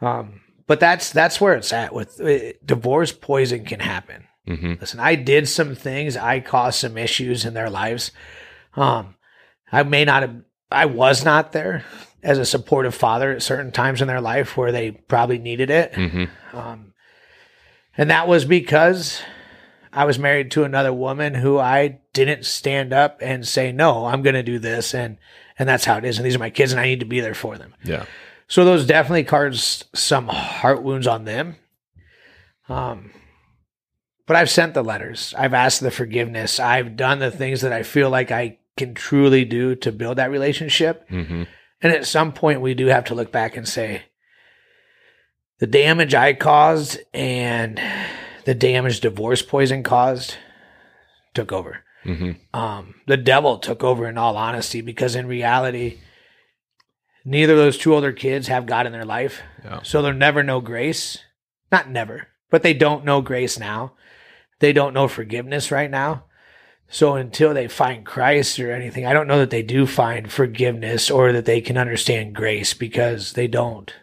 [0.00, 3.12] Um, but that's that's where it's at with uh, divorce.
[3.12, 4.24] Poison can happen.
[4.46, 6.16] hmm Listen, I did some things.
[6.16, 8.12] I caused some issues in their lives.
[8.74, 9.16] Um,
[9.72, 10.36] I may not have,
[10.70, 11.84] I was not there
[12.22, 15.94] as a supportive father at certain times in their life where they probably needed it.
[15.94, 16.94] hmm Um,
[17.96, 19.20] and that was because
[19.92, 24.22] I was married to another woman who I didn't stand up and say, no, I'm
[24.22, 24.94] going to do this.
[24.94, 25.18] And,
[25.60, 26.16] and that's how it is.
[26.16, 27.74] And these are my kids and I need to be there for them.
[27.84, 28.06] Yeah.
[28.48, 31.56] So those definitely caused some heart wounds on them.
[32.66, 33.12] Um,
[34.26, 35.34] but I've sent the letters.
[35.36, 36.58] I've asked the forgiveness.
[36.58, 40.30] I've done the things that I feel like I can truly do to build that
[40.30, 41.06] relationship.
[41.10, 41.42] hmm
[41.82, 44.02] And at some point, we do have to look back and say,
[45.58, 47.78] the damage I caused and
[48.46, 50.36] the damage divorce poison caused
[51.34, 51.84] took over.
[52.02, 55.98] Hmm Um, the devil took over in all honesty, because in reality,
[57.24, 59.42] neither of those two older kids have God in their life.
[59.64, 59.80] Yeah.
[59.82, 61.18] So they'll never know grace.
[61.70, 63.94] Not never, but they don't know grace now.
[64.58, 66.24] They don't know forgiveness right now.
[66.88, 71.08] So until they find Christ or anything, I don't know that they do find forgiveness
[71.08, 73.94] or that they can understand grace because they don't.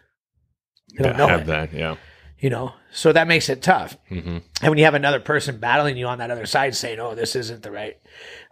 [0.96, 1.72] They don't have it, that.
[1.74, 1.96] Yeah.
[2.38, 2.72] You know.
[2.92, 3.96] So that makes it tough.
[4.08, 7.14] hmm And when you have another person battling you on that other side saying, "Oh,
[7.14, 7.96] this isn't the right,"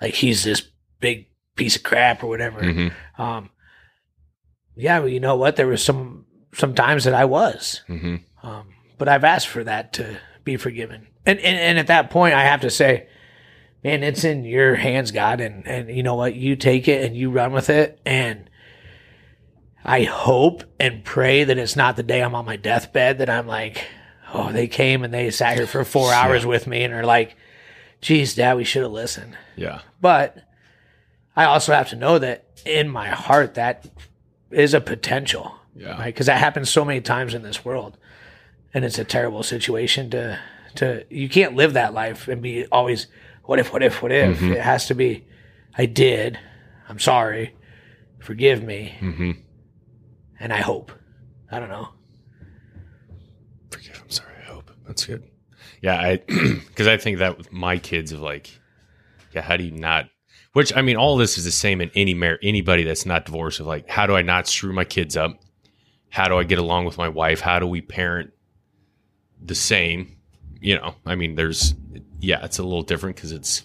[0.01, 0.63] like he's this
[1.01, 2.63] big piece of crap or whatever.
[2.63, 2.89] hmm
[3.21, 3.51] Um,
[4.75, 5.57] yeah, well, you know what?
[5.57, 8.69] There was some some times that I was, hmm um,
[8.99, 11.09] but I've asked for that to be forgiven.
[11.25, 13.09] And, and and at that point, I have to say,
[13.83, 16.35] man, it's in your hands, God, and and you know what?
[16.35, 18.46] You take it and you run with it, and
[19.87, 23.47] I hope and pray that it's not the day I'm on my deathbed that I'm
[23.47, 23.85] like,
[24.35, 27.37] oh, they came and they sat here for four hours with me and are like,
[28.01, 29.37] geez, Dad, we should have listened.
[29.55, 29.81] Yeah.
[30.01, 30.39] But
[31.37, 33.87] I also have to know that in my heart that
[34.51, 35.93] is a potential, Yeah.
[35.99, 36.07] right?
[36.07, 37.97] Because that happens so many times in this world,
[38.75, 40.39] and it's a terrible situation to
[40.77, 41.05] to.
[41.11, 43.07] You can't live that life and be always
[43.45, 44.43] what if, what if, what if.
[44.43, 45.25] It has to be,
[45.79, 46.39] I did,
[46.89, 47.55] I'm sorry,
[48.19, 49.31] forgive me, hmm
[50.41, 50.93] and I hope.
[51.51, 51.89] I don't know.
[53.71, 54.01] Forgive.
[54.03, 54.33] I'm sorry.
[54.43, 55.23] I hope that's good.
[55.81, 58.51] Yeah, I because I think that with my kids of like,
[59.33, 60.09] yeah, how do you not?
[60.53, 63.61] Which I mean, all this is the same in any mar- anybody that's not divorced.
[63.61, 65.39] Of like, how do I not screw my kids up?
[66.09, 67.41] How do I get along with my wife?
[67.41, 68.33] How do we parent
[69.43, 70.17] the same?
[70.61, 71.75] You know, I mean, there's
[72.21, 73.63] yeah, it's a little different because it's.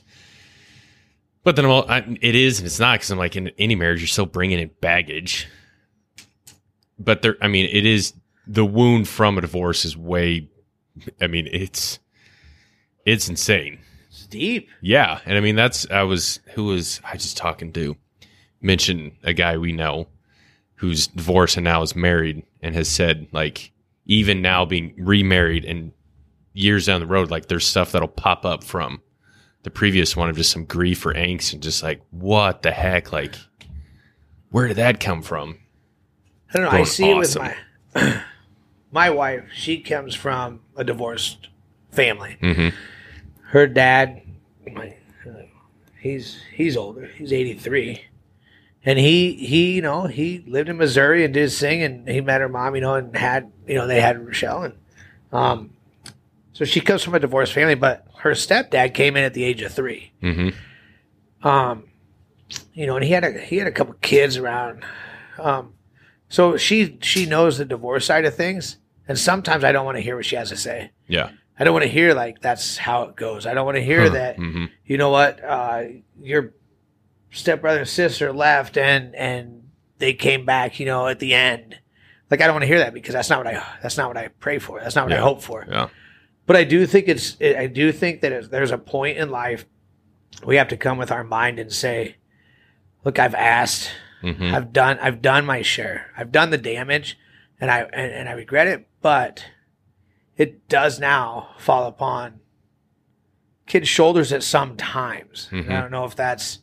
[1.44, 4.00] But then all, I, it is and it's not because I'm like in any marriage
[4.00, 5.48] you're still bringing in baggage.
[7.04, 8.14] But there, I mean, it is
[8.48, 10.50] the wound from a divorce is way.
[11.22, 12.00] I mean, it's
[13.06, 13.80] it's insane.
[14.10, 14.70] It's deep.
[14.82, 17.96] Yeah, and I mean that's I was who was I just talking to
[18.62, 20.08] mentioned a guy we know
[20.76, 23.72] who's divorced and now is married and has said like
[24.06, 25.92] even now being remarried and
[26.54, 29.02] years down the road like there's stuff that'll pop up from
[29.64, 33.12] the previous one of just some grief or angst and just like what the heck
[33.12, 33.36] like
[34.50, 35.58] where did that come from
[36.54, 36.72] I don't know.
[36.80, 37.46] I see awesome.
[37.46, 37.56] it
[37.96, 38.22] with my
[38.92, 39.44] my wife.
[39.54, 41.48] She comes from a divorced
[41.92, 42.38] family.
[42.42, 42.74] Mhm.
[43.50, 44.22] Her dad,
[44.72, 44.96] my,
[46.00, 47.06] he's he's older.
[47.08, 48.06] He's eighty three,
[48.86, 52.22] and he he you know he lived in Missouri and did his thing, and he
[52.22, 54.74] met her mom, you know, and had you know they had Rochelle, and
[55.32, 55.70] um,
[56.54, 59.62] so she comes from a divorced family, but her stepdad came in at the age
[59.62, 60.12] of three.
[60.22, 60.50] mm-hmm
[61.48, 61.86] Um,
[62.74, 64.84] you know, and he had a he had a couple kids around.
[65.40, 65.74] Um,
[66.32, 70.02] so she she knows the divorce side of things, and sometimes I don't want to
[70.02, 70.92] hear what she has to say.
[71.08, 73.46] yeah I don't want to hear like that's how it goes.
[73.46, 74.36] I don't want to hear that.
[74.38, 75.44] hmm You know what?
[75.44, 75.84] Uh,
[76.20, 76.54] your
[77.30, 80.80] stepbrother and sister left, and and they came back.
[80.80, 81.78] You know, at the end.
[82.32, 84.18] Like I don't want to hear that because that's not what I that's not what
[84.18, 84.80] I pray for.
[84.80, 85.66] That's not what I hope for.
[85.70, 85.90] yeah
[86.48, 89.66] But I do think it's I do think that there's a point in life
[90.46, 92.16] we have to come with our mind and say,
[93.04, 93.92] "Look, I've asked,
[94.22, 97.18] hmm I've done, I've done my share, I've done the damage,
[97.60, 99.46] and I and, and I regret it, but
[100.38, 102.40] it does now fall upon
[103.68, 105.48] kids' shoulders at some times.
[105.52, 105.70] Mhm.
[105.70, 106.60] I don't know if that's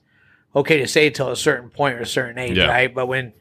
[0.55, 2.67] okay to say till a certain point or a certain age, Yeah.
[2.69, 2.95] right?
[2.95, 3.33] But when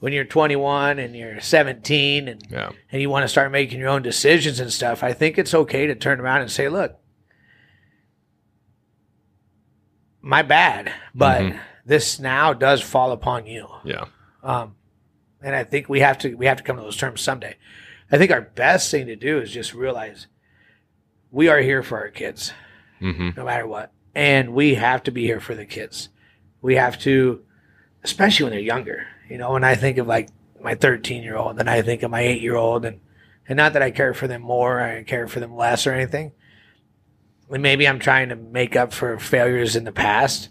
[0.00, 2.70] when you're 21 and you're 17 and Yeah.
[2.90, 5.86] and you want to start making your own decisions and stuff, I think it's okay
[5.86, 6.98] to turn around and say, look,
[10.20, 11.60] my bad, but Mhm.
[11.84, 13.68] This now does fall upon you.
[13.84, 14.06] Yeah.
[14.42, 14.76] Um,
[15.42, 17.56] and I think we have to we have to come to those terms someday.
[18.10, 20.26] I think our best thing to do is just realize
[21.30, 22.52] we are here for our kids,
[23.00, 26.10] hmm no matter what, and we have to be here for the kids.
[26.60, 27.42] We have to,
[28.04, 29.06] especially when they're younger.
[29.28, 30.28] You know, when I think of like
[30.62, 33.00] my 13 year old, then I think of my eight year old, and
[33.48, 36.32] and not that I care for them more, I care for them less or anything.
[37.50, 40.48] And maybe I'm trying to make up for failures in the past,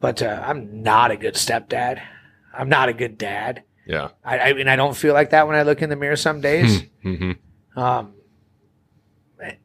[0.00, 2.00] but uh, I'm not a good stepdad.
[2.52, 3.62] I'm not a good dad.
[3.86, 4.08] Yeah.
[4.24, 6.40] I, I mean, I don't feel like that when I look in the mirror some
[6.40, 6.82] days.
[7.04, 7.78] Mm-hmm.
[7.78, 8.14] Um,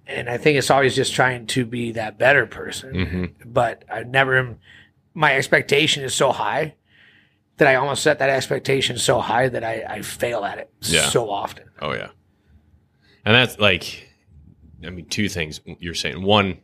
[0.08, 2.93] and I think it's always just trying to be that better person.
[2.93, 3.50] Mm-hmm.
[3.52, 4.60] But I never, am-
[5.13, 6.76] my expectation is so high
[7.58, 11.08] that I almost set that expectation so high that I, I fail at it Yeah.
[11.10, 11.65] so often.
[11.82, 12.10] Oh yeah.
[13.26, 14.10] And that's like,
[14.86, 16.21] I mean, two things you're saying.
[16.21, 16.60] One,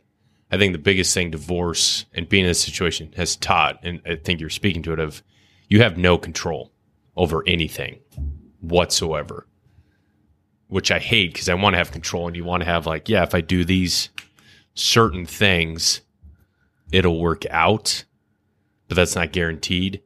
[0.52, 4.16] I think the biggest thing divorce and being in this situation has taught, and I
[4.16, 5.22] think you're speaking to it of,
[5.68, 6.70] you have no control
[7.16, 8.00] over anything
[8.60, 9.46] whatsoever,
[10.68, 13.08] which I hate because I want to have control and you want to have like,
[13.08, 14.10] yeah, if I do these
[14.74, 16.02] certain things,
[16.92, 18.04] it'll work out,
[18.88, 20.02] but that's not guaranteed.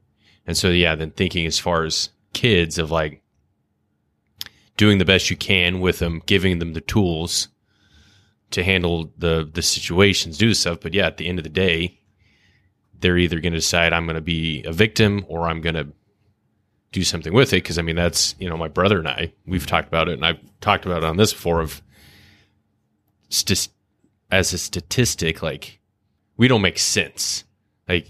[0.46, 3.20] And so, yeah, then thinking as far as kids of like,
[4.76, 7.48] doing the best you can with them, giving them the tools
[8.50, 10.80] to handle the the situations, do stuff.
[10.80, 12.00] But yeah, at the end of the day,
[13.00, 15.88] they're either going to decide I'm going to be a victim or I'm going to
[16.92, 17.62] do something with it.
[17.62, 19.68] Because I mean, that's you know my brother and I we've mm-hmm.
[19.68, 21.60] talked about it, and I've talked about it on this before.
[21.60, 21.82] Of
[23.28, 23.68] st-
[24.30, 25.80] as a statistic, like
[26.36, 27.44] we don't make sense.
[27.88, 28.08] Like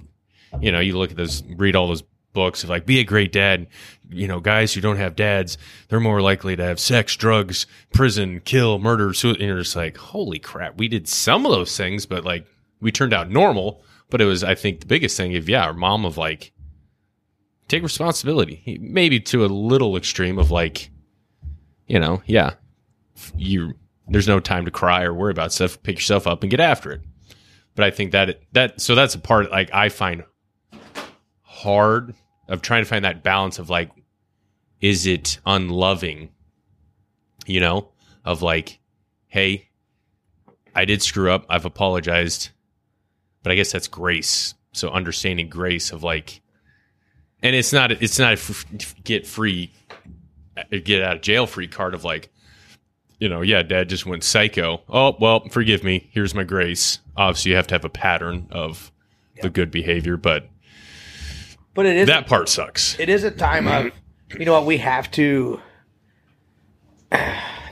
[0.61, 3.33] you know, you look at those, read all those books of like be a great
[3.33, 3.67] dad.
[4.09, 8.41] You know, guys who don't have dads, they're more likely to have sex, drugs, prison,
[8.45, 9.13] kill, murder.
[9.13, 12.47] So and you're just like, holy crap, we did some of those things, but like
[12.81, 13.83] we turned out normal.
[14.09, 16.53] But it was, I think, the biggest thing of yeah, our mom of like
[17.69, 20.91] take responsibility, maybe to a little extreme of like,
[21.87, 22.55] you know, yeah,
[23.37, 23.75] you
[24.09, 25.83] there's no time to cry or worry about stuff.
[25.83, 27.01] Pick yourself up and get after it.
[27.75, 30.25] But I think that that so that's a part like I find
[31.43, 32.15] hard
[32.49, 33.91] of trying to find that balance of like,
[34.81, 36.31] is it unloving?
[37.47, 37.91] You know,
[38.25, 38.81] of like,
[39.29, 39.69] hey,
[40.75, 41.47] I did screw up.
[41.49, 42.51] I've apologized,
[43.43, 44.55] but I guess that's grace.
[44.73, 46.43] So understanding grace of like,
[47.43, 49.73] and it's not it's not a f- get free,
[50.57, 52.31] uh, get out of jail free card of like,
[53.19, 54.83] you know, yeah, dad just went psycho.
[54.89, 56.11] Oh, well, forgive me.
[56.13, 56.99] Here's my grace.
[57.17, 58.93] Obviously, you have to have a pattern of
[59.41, 60.49] the good behavior, but
[61.77, 62.99] But it is that part sucks.
[62.99, 63.93] it is a time of
[64.39, 65.61] you know what we have to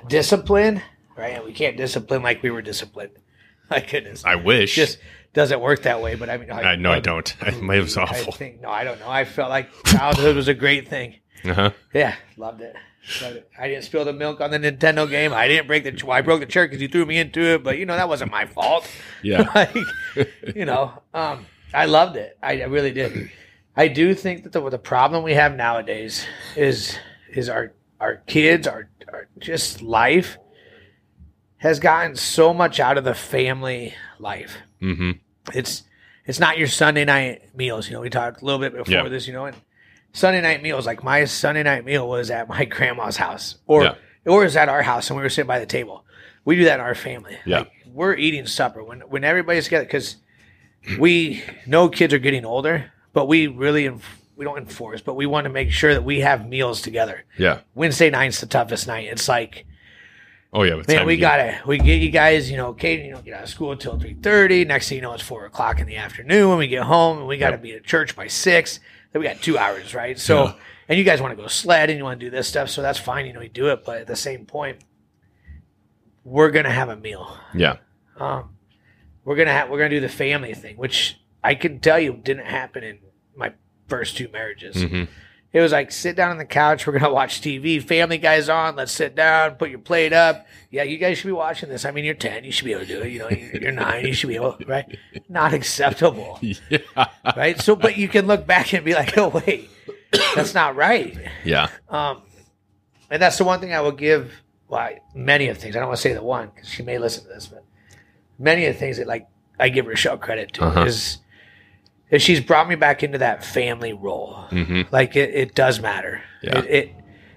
[0.08, 0.82] discipline
[1.16, 3.10] right and we can't discipline like we were disciplined
[3.70, 4.74] my goodness I wish.
[4.74, 4.98] just
[5.32, 7.34] doesn't work that way but i mean I know I don't.
[7.42, 8.32] it was I awful.
[8.32, 11.70] think no i don't know i felt like childhood was a great thing Uh-huh.
[11.92, 12.76] yeah loved it
[13.20, 13.50] Loved it.
[13.60, 15.34] I didn't spill the milk on the Nintendo game.
[15.34, 15.90] I didn't break the.
[16.06, 18.08] Well, I broke the chair because you threw me into it, but you know that
[18.08, 18.88] wasn't my fault.
[19.22, 19.42] Yeah.
[19.54, 19.76] like,
[20.56, 22.38] you know, um, I loved it.
[22.42, 23.30] I, I really did.
[23.76, 26.96] I do think that the, the problem we have nowadays is
[27.32, 30.36] is our our kids, our, our just life
[31.58, 34.56] has gotten so much out of the family life.
[34.82, 35.12] Mm-hmm.
[35.52, 35.82] It's
[36.26, 37.88] it's not your Sunday night meals.
[37.88, 39.08] You know, we talked a little bit before Yeah.
[39.08, 39.26] this.
[39.26, 39.56] You know, and
[40.12, 40.86] Sunday night meals.
[40.86, 43.94] Like my Sunday night meal was at my grandma's house, or Yeah.
[44.26, 46.04] or was at our house, and we were sitting by the table.
[46.44, 47.38] We do that in our family.
[47.46, 47.60] Yeah.
[47.60, 50.16] Like, we're eating supper when when everybody's together because
[50.98, 53.90] we know kids are getting older, but we really
[54.36, 57.24] we don't enforce, but we want to make sure that we have meals together.
[57.38, 57.60] Yeah.
[57.74, 59.06] Wednesday night's the toughest night.
[59.10, 59.64] It's like
[60.52, 60.80] Oh yeah.
[60.86, 63.48] Man, we gotta we get you guys, you know, Kate, you don't get out of
[63.48, 64.64] school until three thirty.
[64.64, 67.26] Next thing you know, it's four o'clock in the afternoon when we get home, and
[67.26, 67.62] we gotta Yep.
[67.62, 68.78] be at church by six.
[69.12, 70.16] Then we got two hours, right?
[70.18, 70.52] So, Yeah.
[70.88, 72.82] and you guys want to go sled and you want to do this stuff, so
[72.82, 73.26] that's fine.
[73.26, 74.78] You know, we do it, but at the same point,
[76.24, 77.36] we're gonna have a meal.
[77.54, 77.76] Yeah.
[78.18, 78.50] Um,
[79.24, 82.46] we're gonna have we're gonna do the family thing, which I can tell you didn't
[82.46, 82.98] happen in
[83.36, 83.52] my
[83.88, 84.82] first two marriages.
[84.82, 85.04] hmm
[85.52, 86.86] It was like sit down on the couch.
[86.86, 87.82] We're gonna watch TV.
[87.82, 88.76] Family Guy's on.
[88.76, 89.52] Let's sit down.
[89.56, 90.46] Put your plate up.
[90.70, 91.84] Yeah, you guys should be watching this.
[91.84, 92.42] I mean, you're ten.
[92.44, 93.10] You should be able to do it.
[93.12, 94.04] You know, you're you're nine.
[94.06, 94.98] You should be able, right?
[95.28, 96.78] Not acceptable, Yeah.
[97.36, 97.60] right?
[97.60, 99.70] So, but you can look back and be like, oh wait,
[100.34, 101.16] that's not right.
[101.44, 101.68] Yeah.
[101.88, 102.22] Um,
[103.10, 104.32] and that's the one thing I will give.
[104.66, 105.76] Well, many of things.
[105.76, 107.64] I don't want to say the one because she may listen to this, but
[108.40, 109.28] many of the things that like
[109.60, 110.84] I give Rochelle credit to Uh-huh.
[110.84, 111.18] is
[112.22, 114.44] she's brought me back into that family role.
[114.50, 116.22] hmm Like it, it does matter.
[116.42, 116.58] Yeah.
[116.60, 116.94] It, it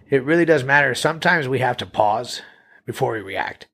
[0.09, 0.95] it really does matter.
[0.95, 2.41] Sometimes we have to pause
[2.85, 3.67] before we react.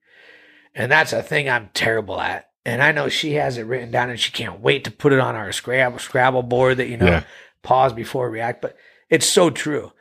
[0.76, 2.50] And that's a thing I'm terrible at.
[2.66, 5.20] And I know she has it written down and she can't wait to put it
[5.20, 7.24] on our Scrabble Scrabble board that, you know, Yeah.
[7.62, 8.62] pause before react.
[8.62, 8.76] But
[9.10, 9.92] it's so true.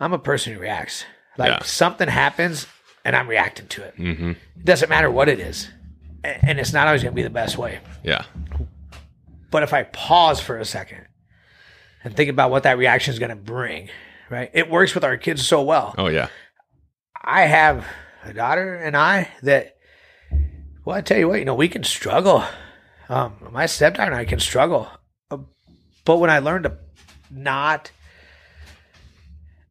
[0.00, 1.04] I'm a person who reacts.
[1.38, 1.62] Like Yeah.
[1.62, 2.66] something happens
[3.04, 3.94] and I'm reacting to it.
[3.96, 5.68] hmm It doesn't matter what it is.
[6.24, 7.78] And it's not always going to be the best way.
[8.02, 8.24] Yeah.
[9.56, 11.06] But if I pause for a second
[12.04, 13.88] and think about what that reaction is going to bring,
[14.28, 14.50] right?
[14.52, 15.94] It works with our kids so well.
[15.96, 16.28] Oh yeah.
[17.24, 17.86] I have
[18.22, 19.78] a daughter and I that,
[20.84, 22.44] well, I tell you what, you know, we can struggle.
[23.08, 24.90] Um, my stepdaughter and I can struggle.
[25.30, 25.38] Uh,
[26.04, 26.76] But when I learned to
[27.30, 27.90] not,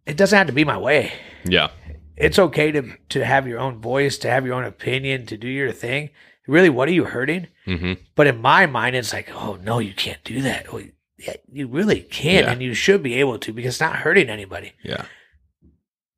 [0.07, 1.13] it doesn't have to be my way.
[1.43, 1.69] Yeah.
[2.17, 5.47] It's okay to, to have your own voice, to have your own opinion, to do
[5.47, 6.09] your thing.
[6.47, 7.47] Really, what are you hurting?
[7.65, 10.71] hmm But in my mind, it's like, oh no, you can't do that.
[10.71, 10.83] Well,
[11.17, 12.51] yeah, you really can, Yeah.
[12.51, 14.73] and you should be able to because it's not hurting anybody.
[14.83, 15.05] Yeah.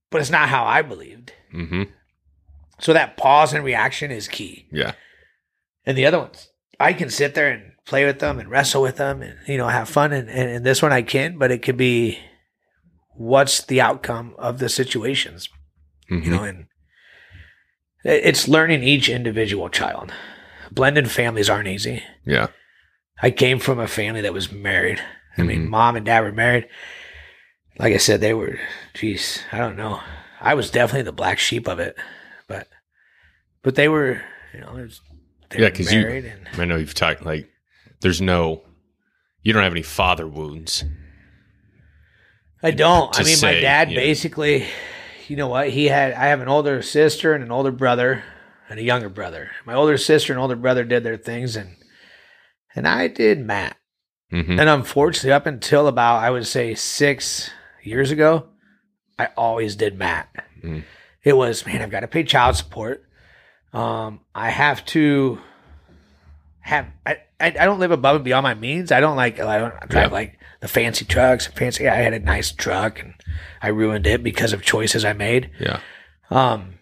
[0.10, 1.34] But it's not how I believed.
[1.52, 1.84] hmm
[2.80, 4.68] So that pause and reaction is key.
[4.72, 4.94] Yeah.
[5.86, 8.98] And the other ones, I can sit there and play with them and wrestle with
[8.98, 10.12] them and you know have fun.
[10.14, 12.20] And, and, and this one I can, but it could be
[13.16, 15.48] what's the outcome of the situations,
[16.10, 16.44] hmm you know.
[16.44, 16.67] And it-
[18.08, 20.12] it's learning each individual child.
[20.72, 22.04] Blended families aren't easy.
[22.26, 22.48] Yeah.
[23.22, 25.02] I came from a family that was married.
[25.38, 25.70] I mean, Mhm.
[25.70, 26.68] mom and dad were married.
[27.80, 28.60] Like I said, they were,
[28.94, 30.02] geez, I don't know.
[30.42, 31.96] I was definitely the black sheep of it,
[32.48, 32.68] but,
[33.64, 34.22] but they were,
[34.54, 35.02] you know, there's,
[35.50, 37.48] they Yeah, were 'cause you- married and I know you've talked like
[38.02, 38.64] there's no
[39.44, 40.84] you don't have any father wounds.
[42.62, 43.18] I don't.
[43.18, 44.66] I mean, my dad basically,
[45.28, 45.70] you know what?
[45.70, 48.24] He had, I have an older sister and an older brother
[48.70, 49.52] and a younger brother.
[49.66, 51.76] My older sister and older brother did their things and,
[52.76, 53.78] and I did Matt.
[54.30, 57.50] hmm And unfortunately, up until about, I would say six
[57.84, 58.48] years ago,
[59.18, 60.30] I always did Matt.
[60.64, 60.84] Mm.
[61.24, 63.04] It was, man, I've got to pay child support.
[63.74, 65.40] Um, I have to
[66.60, 68.92] have, I, I, I don't live above and beyond my means.
[68.92, 70.14] I don't like, I don't drive Yeah.
[70.14, 71.48] like the fancy trucks.
[71.48, 73.14] Fancy, I had a nice truck and
[73.62, 75.52] I ruined it because of choices I made.
[75.60, 75.80] Yeah.
[76.30, 76.76] Um,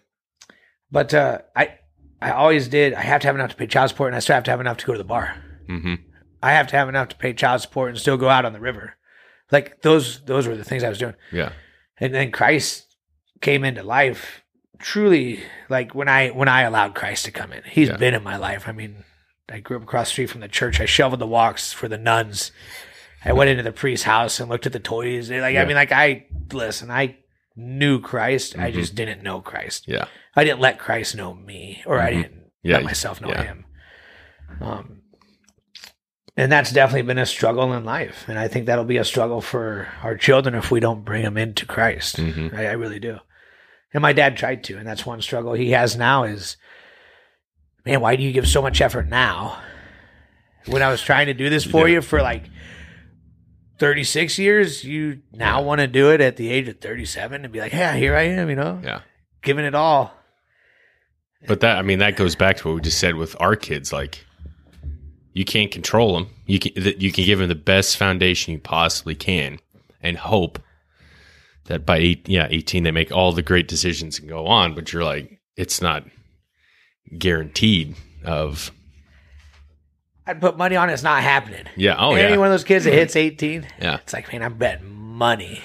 [0.90, 1.78] but, uh, I,
[2.20, 2.94] I always did.
[2.94, 4.60] I have to have enough to pay child support and I still have to have
[4.60, 5.36] enough to go to the bar.
[5.66, 5.94] hmm
[6.42, 8.60] I have to have enough to pay child support and still go out on the
[8.60, 8.94] river.
[9.50, 11.14] Like those those were the things I was doing.
[11.32, 11.52] Yeah.
[11.98, 12.94] And then Christ
[13.40, 14.42] came into life
[14.78, 17.62] truly like when I when I allowed Christ to come in.
[17.64, 17.96] He's Yeah.
[17.96, 18.68] been in my life.
[18.68, 19.04] I mean,
[19.48, 20.80] I grew up across the street from the church.
[20.80, 22.52] I shoveled the walks for the nuns.
[23.24, 25.30] I went into the priest's house and looked at the toys.
[25.30, 25.62] Like Yeah.
[25.62, 27.16] I mean like I listen, I
[27.56, 28.56] knew Christ.
[28.58, 28.74] I Mhm.
[28.74, 29.84] just didn't know Christ.
[29.88, 30.04] Yeah.
[30.36, 32.22] I didn't let Christ know me, or I Mhm.
[32.22, 33.42] didn't Yeah, let myself know yeah.
[33.42, 33.64] him.
[34.60, 35.00] Um,
[36.36, 39.40] and that's definitely been a struggle in life, and I think that'll be a struggle
[39.40, 42.16] for our children if we don't bring them into Christ.
[42.18, 42.52] Mhm.
[42.54, 43.18] I, I really do.
[43.94, 46.56] And my dad tried to, and that's one struggle he has now is,
[47.86, 49.58] man, why do you give so much effort now?
[50.66, 51.94] When I was trying to do this for Yeah.
[51.94, 52.44] you for like
[53.78, 57.60] 36 years, you now want to do it at the age of 37 and be
[57.60, 59.00] like, yeah, here I am, you know, Yeah.
[59.42, 60.12] giving it all.
[61.46, 63.92] But that I mean that goes back to what we just said with our kids
[63.92, 64.24] like
[65.32, 66.28] you can't control them.
[66.46, 69.58] You can you can give them the best foundation you possibly can
[70.02, 70.58] and hope
[71.66, 74.92] that by eight, yeah, 18 they make all the great decisions and go on, but
[74.92, 76.04] you're like it's not
[77.18, 78.72] guaranteed of
[80.26, 81.66] I'd put money on it's not happening.
[81.76, 82.36] yeah, oh Any yeah.
[82.36, 83.96] one of those kids that hits 18, Yeah.
[83.96, 85.60] it's like, man, I'm betting money.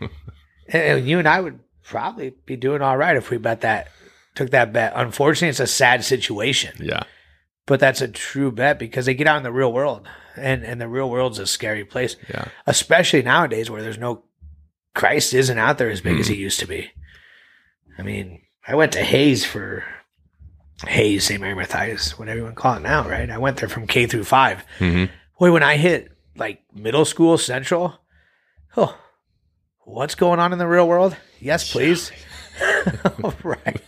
[0.68, 3.88] and you and I would probably be doing all right if we bet that,
[4.34, 4.92] took that bet.
[4.96, 7.02] Unfortunately, it's a sad situation, Yeah.
[7.66, 10.80] but that's a true bet because they get out in the real world, and and
[10.80, 12.46] the real world's a scary place, Yeah.
[12.66, 14.24] especially nowadays where there's no
[14.94, 16.34] Christ isn't out there as big as hmm.
[16.34, 16.90] he used to be.
[17.98, 19.84] I mean, I went to Hayes for
[20.86, 21.40] Hayes, St.
[21.40, 23.30] Mary Matthias, whatever you want to call it now, right?
[23.30, 24.64] I went there from K through five.
[24.78, 25.04] hmm
[25.38, 27.94] Boy, when I hit like middle school central,
[28.76, 28.96] oh,
[29.80, 31.16] what's going on in the real world?
[31.40, 32.10] Yes, please.
[33.42, 33.80] right.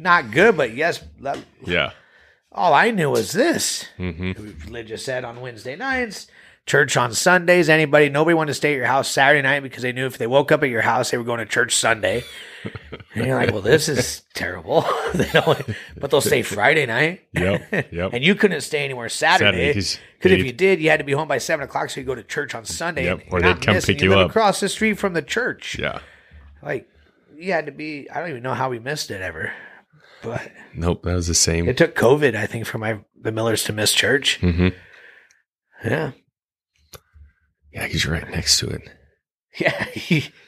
[0.00, 1.02] Not good, but yes.
[1.20, 1.90] that- Yeah.
[2.52, 3.86] All I knew was this.
[3.96, 4.32] hmm
[4.64, 6.28] Religious ed on Wednesday nights,
[6.66, 7.68] church on Sundays.
[7.68, 10.26] Anybody, nobody wanted to stay at your house Saturday night because they knew if they
[10.26, 12.24] woke up at your house, they were going to church Sunday.
[13.14, 14.82] And you're like, well, this is terrible.
[15.14, 15.28] they
[15.98, 17.20] but they'll stay Friday night.
[17.34, 17.92] Yep.
[17.92, 18.10] Yep.
[18.14, 19.44] and you couldn't stay anywhere Saturday.
[19.58, 22.00] Saturday, 'cause Because if you did, you had to be home by seven o'clock, so
[22.00, 23.04] you go to church on Sunday.
[23.04, 24.30] Yep, or they'd come pick you live up.
[24.30, 25.78] across the street from the church.
[25.78, 25.98] yeah.
[26.62, 26.88] Like
[27.36, 28.08] you had to be.
[28.10, 29.52] I don't even know how we missed it ever,
[30.22, 31.68] but Nope, that was the same.
[31.68, 34.38] it took COVID, I think, for my the Millers to miss church.
[34.40, 34.68] hmm
[35.84, 36.12] Yeah,
[37.74, 38.82] Yeah, because you're right next to it.
[39.56, 39.86] Yeah,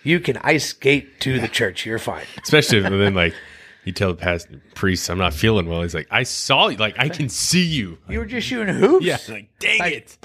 [0.03, 1.87] you can ice skate to the church.
[1.87, 2.25] You're fine.
[2.43, 3.35] Especially when then like
[3.85, 5.83] you tell the past priest, I'm not feeling well.
[5.83, 7.99] He's like, I saw you, like I can see you.
[8.09, 9.05] You were just shooting hoops.
[9.07, 10.19] Yeah, like dang it.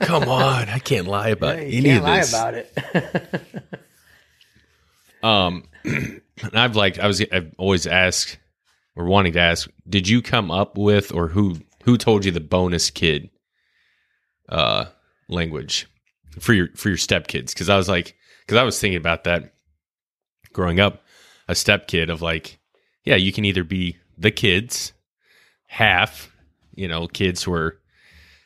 [0.00, 3.42] Come on, I can't lie about Yeah, any you can't of lie about it.
[5.22, 5.68] Um,
[6.52, 8.38] I've like I was I've always asked
[8.96, 12.40] or wanting to ask, did you come up with or who who told you the
[12.40, 13.30] bonus kid
[14.48, 14.86] uh
[15.28, 15.86] language
[16.38, 17.48] for your for your stepkids?
[17.48, 19.54] Because I was like, because I was thinking about that
[20.52, 21.02] growing up,
[21.48, 22.58] a stepkid of like,
[23.04, 24.92] yeah, you can either be the kids
[25.66, 26.32] half,
[26.74, 27.78] you know, kids where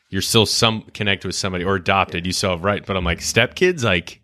[0.09, 3.19] you're still some connected with somebody or adopted, you still have right, but I'm like
[3.19, 4.21] stepkids, like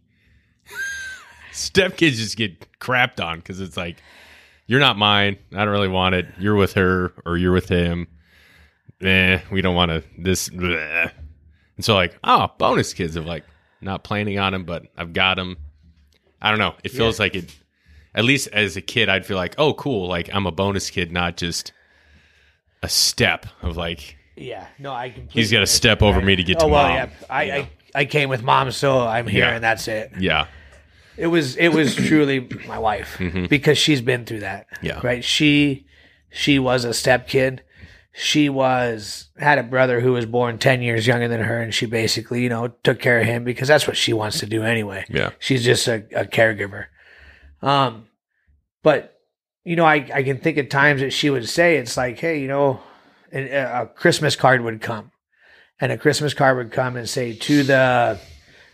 [1.54, 3.98] stepkids just get crapped on because it's like
[4.68, 5.38] you're not mine.
[5.54, 6.28] I don't really want it.
[6.38, 8.08] You're with her or you're with him.
[9.02, 10.50] Eh, we don't want to this.
[10.50, 11.12] bleh.
[11.78, 13.46] And so like, oh, bonus kids of like
[13.82, 15.58] not planning on him, but I've got him.
[16.42, 16.76] I don't know.
[16.84, 17.56] It feels like it.
[18.16, 20.08] At least as a kid, I'd feel like, oh, cool.
[20.08, 21.72] Like I'm a bonus kid, not just
[22.84, 26.60] a step of like Yeah, no, I he's got to step over me to get
[26.60, 26.94] to Oh well, mom.
[26.96, 27.10] yeah.
[27.30, 27.58] I, you know?
[27.60, 29.56] I I came with mom, so I'm here, Yeah.
[29.56, 30.12] and that's it.
[30.20, 30.46] yeah,
[31.16, 33.20] It was it was truly my wife
[33.50, 34.68] because she's been through that.
[34.76, 34.86] Mm-hmm.
[34.86, 35.00] Yeah.
[35.04, 35.24] right.
[35.24, 35.86] She
[36.30, 37.64] she was a step kid.
[38.20, 41.86] She was had a brother who was born ten years younger than her, and she
[41.86, 45.06] basically you know took care of him because that's what she wants to do anyway.
[45.08, 46.86] yeah, She's just a, a caregiver.
[47.62, 48.08] Um,
[48.82, 49.20] but
[49.64, 52.40] you know, I I can think of times that she would say it's like, hey,
[52.42, 52.80] you know,
[53.32, 53.54] a
[53.84, 55.12] a Christmas card would come,
[55.80, 58.20] and a Christmas card would come and say to the,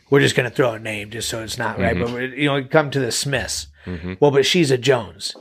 [0.09, 2.63] we're just going to throw a name just so it's not right, but you know,
[2.63, 3.67] come to the Smiths.
[3.85, 4.17] Mhm.
[4.21, 5.35] Well, but she's a Jones.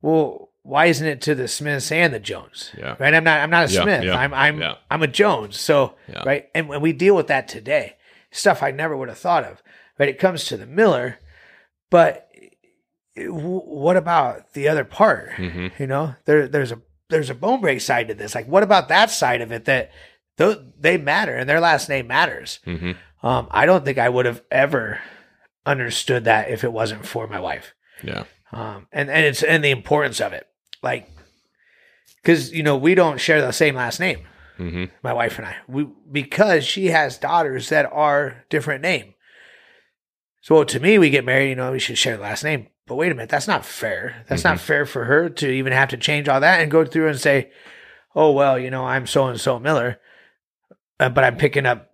[0.00, 2.72] Well, why isn't it to the Smiths and the Jones?
[2.76, 2.96] Yeah.
[2.98, 3.14] Right.
[3.14, 3.40] I'm not.
[3.40, 4.04] I'm not a Yeah, Smith.
[4.04, 4.34] yeah, I'm.
[4.34, 4.62] I'm.
[4.90, 5.58] I'm a Jones.
[5.60, 5.94] So
[6.24, 7.96] right, and when we deal with that today,
[8.30, 9.62] stuff I never would have thought of.
[9.98, 10.08] Right.
[10.08, 11.18] It comes to the Miller,
[11.90, 12.28] but
[13.16, 15.30] w- what about the other part?
[15.36, 15.72] Mhm.
[15.78, 18.34] You know, there there's a there's a Bonebrake side to this.
[18.34, 19.92] Like, what about that side of it that
[20.38, 22.58] th- they matter and their last name matters?
[22.64, 22.92] hmm
[23.22, 25.00] Um, I don't think I would have ever
[25.64, 27.74] understood that if it wasn't for my wife.
[28.02, 30.46] yeah, Um, and and it's and the importance of it,
[30.86, 31.08] like,
[32.22, 34.20] because you know we don't share the same last name,
[34.56, 39.14] hmm my wife and I, we because she has daughters that are different name.
[40.40, 42.68] So to me, we get married, you know, we should share the last name.
[42.86, 44.24] But wait a minute, that's not fair.
[44.28, 47.08] That's not fair for her to even have to change all that and go through
[47.08, 47.50] and say,
[48.14, 49.98] "Oh well, you know, I'm so and so Miller,
[51.00, 51.90] uh, but I'm picking up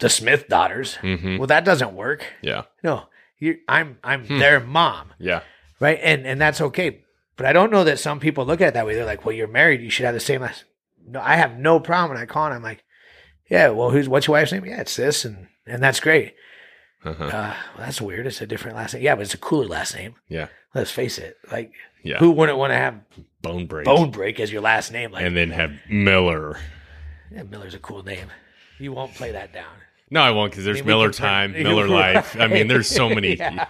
[0.00, 2.26] the Smith daughters." hmm Well, that doesn't work.
[2.42, 3.06] yeah, No,
[3.38, 4.38] you, I'm I'm Hmm.
[4.38, 5.42] their mom yeah,
[5.78, 6.00] right?
[6.02, 7.04] And and that's okay.
[7.36, 8.94] But I don't know that some people look at it that way.
[8.94, 9.80] They're like, "Well, you're married.
[9.82, 10.64] You should have the same last."
[11.06, 12.14] No, I have no problem.
[12.16, 12.82] when I call and I'm like,
[13.50, 14.64] "Yeah, well, who's what's your wife's name?
[14.64, 16.34] Yeah, it's this, and and that's great.
[17.04, 17.24] uh-huh.
[17.24, 18.26] Uh, well, that's weird.
[18.26, 19.02] It's a different last name.
[19.02, 20.14] Yeah, but it's a cooler last name.
[20.28, 21.36] yeah, Let's face it.
[21.52, 21.72] Like,
[22.02, 22.18] yeah.
[22.18, 23.00] who wouldn't want to have
[23.42, 25.12] Bonebrake, Bone Break as your last name?
[25.12, 26.58] Like, and then have Miller.
[27.30, 28.28] yeah, Miller's a cool name.
[28.78, 29.74] You won't play that down.
[30.10, 31.52] No, I won't because there's I mean, Miller Time.
[31.62, 32.36] Miller Life.
[32.38, 33.36] I mean, there's so many.
[33.40, 33.66] Yeah.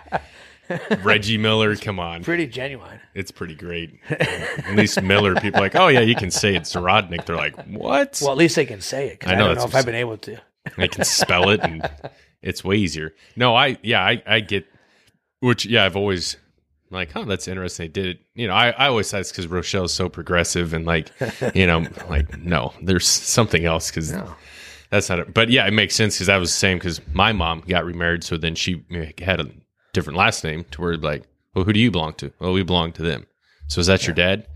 [1.03, 3.01] Reggie Miller, come on, Pretty genuine.
[3.15, 3.99] it's pretty great.
[4.11, 7.25] At least Miller, people are like, oh yeah, you can say it's Zarodnik.
[7.27, 8.19] They're like, what?
[8.23, 9.27] Well, at least they can say it.
[9.27, 10.41] I I, know, don't know if I've been able to.
[10.79, 11.89] I can spell it, and
[12.43, 13.15] it's way easier.
[13.37, 14.67] No, I yeah, I I get.
[15.41, 16.37] Which yeah, I've always
[16.91, 17.85] like, huh, that's interesting.
[17.85, 18.19] They did it.
[18.35, 21.11] You know, I I always thought it's because Rochelle's so progressive and like,
[21.55, 24.35] you know, like no, there's something else because No.
[24.91, 25.35] that's not it.
[25.35, 28.25] But yeah, it makes sense because I was the same because my mom got remarried,
[28.25, 28.83] so then she
[29.21, 29.47] had a
[29.97, 31.25] different last name to where like,
[31.55, 32.33] well, who do you belong to?
[32.39, 33.27] Well, we belong to them.
[33.69, 34.47] So is that your dad?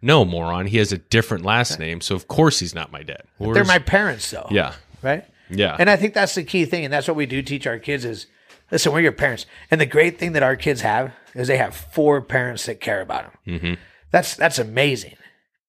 [0.00, 0.66] No, moron.
[0.66, 3.22] He has a different last name, so of course he's not my dad.
[3.40, 4.46] They're my parents, though.
[4.50, 5.24] yeah, Right.
[5.50, 7.78] yeah, And I think that's the key thing, and that's what we do teach our
[7.78, 8.26] kids is
[8.70, 9.46] listen, we're your parents.
[9.70, 13.00] And the great thing that our kids have is they have four parents that care
[13.00, 13.58] about them.
[13.60, 13.74] hmm
[14.10, 15.16] That's that's amazing.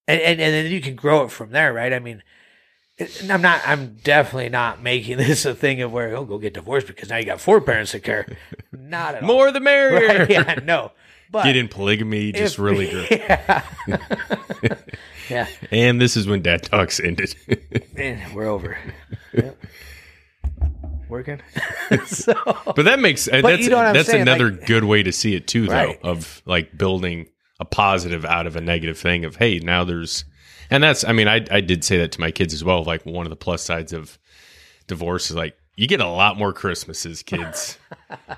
[0.06, 1.92] And, and and then you can grow it from there, right?
[1.92, 2.22] I mean,
[2.98, 3.60] and I'm not.
[3.66, 7.16] I'm definitely not making this a thing of where oh go get divorced because now
[7.16, 8.26] you got four parents that care.
[8.72, 9.26] Not at all.
[9.26, 10.18] more the merrier.
[10.20, 10.30] Right?
[10.30, 10.92] Yeah, no.
[11.30, 13.06] But Get in polygamy, just if- really good.
[13.10, 13.62] Yeah.
[15.28, 15.46] yeah.
[15.70, 17.34] And this is when DADtalks ended.
[17.94, 18.78] Man, we're over.
[19.34, 19.62] Yep.
[21.10, 21.40] Working.
[22.06, 22.32] so
[22.74, 25.34] but that makes uh, that's you know that's saying, another like- good way to see
[25.34, 25.98] it too, though, Right.
[26.02, 27.28] of like building
[27.60, 29.24] a positive out of a negative thing.
[29.26, 30.24] Of hey, now there's,
[30.70, 32.84] and that's I mean I I did say that to my kids as well.
[32.84, 34.18] Like one of the plus sides of
[34.86, 37.78] divorce is like you get a lot more Christmases, kids,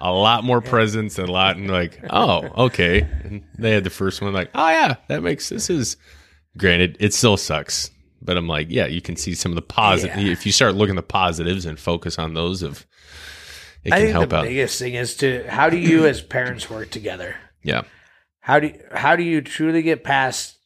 [0.01, 3.01] a lot more presents, and a lot and like oh okay.
[3.25, 5.97] And they had the first one like oh yeah that makes this is
[6.57, 10.19] granted it still sucks But I'm like, yeah, you can see some of the positive.
[10.19, 10.33] Yeah.
[10.33, 12.87] If you start looking at the positives and focus on those, of
[13.85, 14.45] it I can think help the out.
[14.45, 17.37] biggest thing is to how do you as parents work together?
[17.63, 17.83] Yeah,
[18.41, 20.59] How do you, how do you truly get past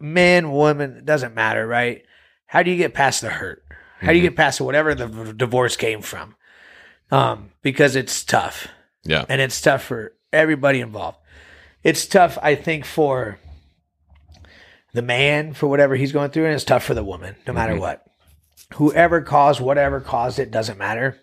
[0.00, 2.02] men, woman, it doesn't matter, right?
[2.46, 3.62] How do you get past the hurt?
[4.00, 6.34] How do you get past whatever the v- divorce came from?
[7.10, 8.68] Um, because it's tough.
[9.04, 11.18] yeah, and it's tough for everybody involved.
[11.82, 13.38] It's tough, I think, for
[14.92, 17.76] the man for whatever he's going through, and it's tough for the woman, no matter
[17.76, 18.04] what.
[18.74, 21.20] Whoever caused whatever caused it doesn't matter.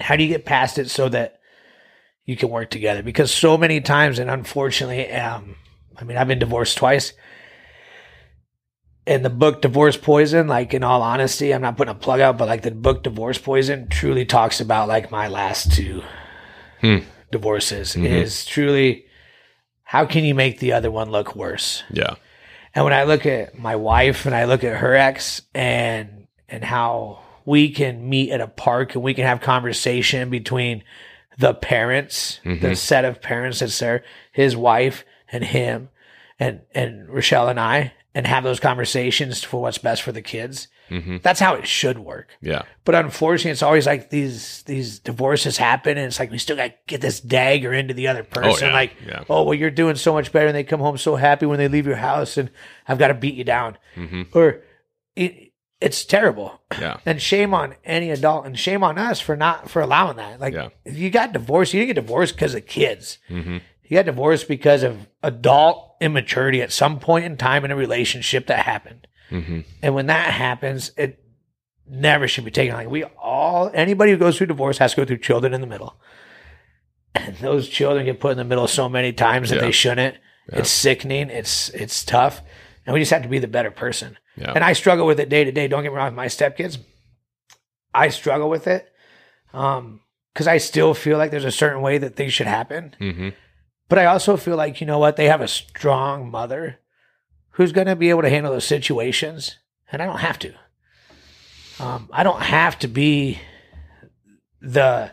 [0.00, 1.40] How do you get past it so that
[2.24, 3.02] you can work together?
[3.02, 5.56] Because so many times, and unfortunately, um,
[5.98, 7.12] I mean, I've been divorced twice.
[9.06, 12.38] And the book Divorce Poison, like in all honesty, I'm not putting a plug out,
[12.38, 16.02] but like the book Divorce Poison truly talks about like my last two
[16.80, 16.98] Hmm.
[17.30, 18.04] divorces Mhm.
[18.06, 19.06] is truly
[19.84, 21.82] how can you make the other one look worse?
[21.90, 22.14] yeah,
[22.74, 26.64] And when I look at my wife and I look at her ex and and
[26.64, 30.82] how we can meet at a park and we can have conversation between
[31.38, 32.76] the parents, the Mhm.
[32.76, 35.88] set of parents that's there, his wife and him
[36.38, 40.68] and and Rochelle and I, and have those conversations for what's best for the kids.
[40.88, 42.36] hmm That's how it should work.
[42.42, 46.56] yeah, But unfortunately, it's always like these these divorces happen, and it's like we still
[46.56, 48.68] got to get this dagger into the other person.
[48.68, 49.24] yeah, Like, yeah.
[49.30, 51.68] oh well, you're doing so much better, and they come home so happy when they
[51.68, 52.50] leave your house, and
[52.86, 54.62] I've got to beat you down, hmm or
[55.16, 56.60] it, it's terrible.
[56.78, 60.40] yeah, And shame on any adult, and shame on us for not for allowing that.
[60.40, 60.68] Like, Yeah.
[60.84, 63.18] if you got divorced, you didn't get divorced because of kids.
[63.28, 63.58] hmm
[63.92, 68.46] You got divorced because of adult immaturity at some point in time in a relationship
[68.46, 69.06] that happened.
[69.28, 71.22] hmm And when that happens, it
[71.86, 72.74] never should be taken.
[72.74, 75.66] Like we all, anybody who goes through divorce has to go through children in the
[75.66, 76.00] middle.
[77.14, 79.60] And those children get put in the middle so many times that Yeah.
[79.66, 80.16] they shouldn't.
[80.50, 80.60] Yeah.
[80.60, 81.28] It's sickening.
[81.28, 82.40] It's it's tough,
[82.86, 84.16] and we just have to be the better person.
[84.36, 84.52] Yeah.
[84.54, 85.68] And I struggle with it day to day.
[85.68, 86.78] Don't get me wrong, with my stepkids,
[87.92, 88.90] I struggle with it,
[89.52, 90.00] um,
[90.32, 92.94] because I still feel like there's a certain way that things should happen.
[92.98, 93.28] hmm
[93.88, 96.80] But I also feel like, you know what, they have a strong mother
[97.50, 99.56] who's going to be able to handle those situations,
[99.90, 100.54] and I don't have to.
[101.78, 103.38] Um, I don't have to be
[104.60, 105.12] the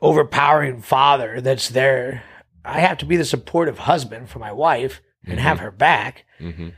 [0.00, 2.24] overpowering father that's there.
[2.64, 6.68] I have to be the supportive husband for my wife and have her back hmm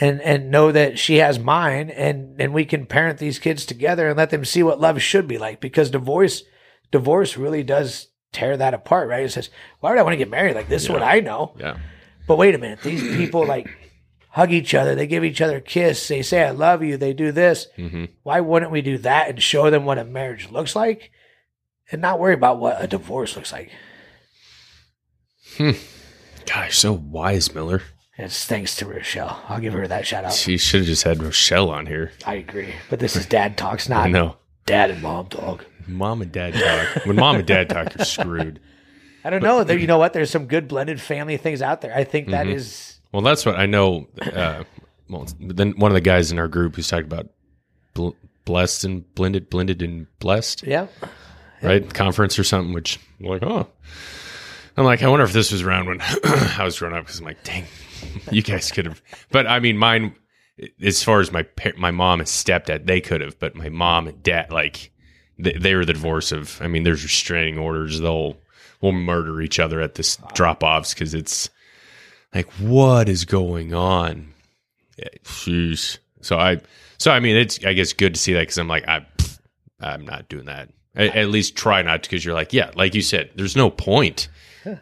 [0.00, 4.08] and and know that she has mine and and we can parent these kids together
[4.08, 6.44] and let them see what love should be like because divorce
[6.90, 9.50] divorce really does tear that apart right it says
[9.80, 11.78] why would i want to get married like this is what i know Yeah.
[12.26, 13.68] but wait a minute these people like
[14.30, 17.12] hug each other they give each other a kiss they say i love you they
[17.14, 20.76] do this hmm why wouldn't we do that and show them what a marriage looks
[20.76, 21.10] like
[21.90, 23.70] and not worry about what a divorce looks like
[25.56, 25.70] Hmm.
[26.46, 27.82] Gosh, so wise, Miller.
[28.18, 31.22] it's thanks to rochelle i'll give her that shout out She should have just had
[31.22, 32.12] Rochelle on here.
[32.26, 34.36] i agree but this is DADtalks not know.
[34.66, 37.06] dad and mom talk Mom and dad talk.
[37.06, 38.60] When mom and dad talk, you're screwed.
[39.24, 39.64] I don't know.
[39.64, 40.12] There, you know what?
[40.12, 41.94] There's some good blended family things out there.
[41.94, 42.54] I think that Mhm.
[42.54, 43.00] is.
[43.12, 44.06] Well, that's what I know.
[44.20, 44.64] Uh,
[45.08, 47.28] well, then one of the guys in our group who's talked about
[47.94, 48.10] bl-
[48.44, 50.86] blessed and blended, blended and blessed, Yeah.
[51.62, 51.92] right?
[51.92, 53.66] Conference or something, which I'm like, oh.
[54.76, 57.24] I'm like, I wonder if this was around when I was growing up because I'm
[57.26, 57.64] like, dang,
[58.30, 59.02] you guys could have.
[59.32, 60.14] But I mean, mine,
[60.80, 61.44] as far as my
[61.76, 64.92] my mom and stepdad, they could have, but my mom and dad, like,
[65.38, 66.60] they, they were the divorce of.
[66.62, 68.00] I mean, there's restraining orders.
[68.00, 68.36] They'll
[68.80, 71.50] will murder each other at this drop offs because it's
[72.34, 74.32] like, what is going on?
[74.96, 75.98] Yeah, Jeez.
[76.20, 76.60] So I,
[76.98, 79.04] so I mean, it's I guess good to see that because I'm like, I,
[79.80, 80.68] I'm not doing that.
[80.94, 84.28] At, at least try not because you're like, yeah, like you said, there's no point.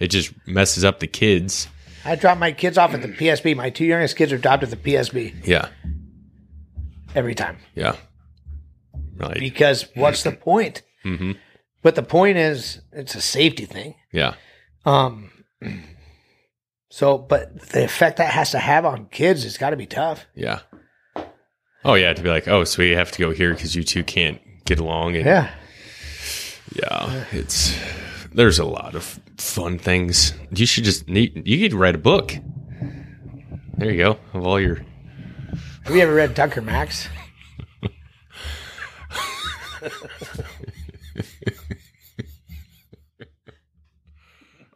[0.00, 1.68] It just messes up the kids.
[2.04, 3.54] I drop my kids off at the PSB.
[3.56, 5.68] My two youngest kids are dropped at the PSB Yeah,
[7.14, 7.58] every time.
[7.74, 7.96] yeah,
[9.18, 9.38] right.
[9.38, 10.82] Because what's the point?
[11.02, 11.32] hmm
[11.82, 13.94] But the point is, it's a safety thing.
[14.12, 14.34] Yeah,
[14.84, 15.30] Um.
[16.90, 20.24] So, but the effect that has to have on kids it's got to be tough.
[20.34, 20.60] yeah.
[21.84, 24.02] Oh yeah, to be like, oh, so we have to go here because you two
[24.02, 25.50] can't get along, and Yeah.
[26.74, 27.78] yeah, it's
[28.34, 30.32] there's a lot of fun things.
[30.50, 32.34] You should just need you could write a book.
[33.78, 34.18] There you go.
[34.32, 34.80] Of all your
[35.84, 37.08] Have you ever read Tucker Max?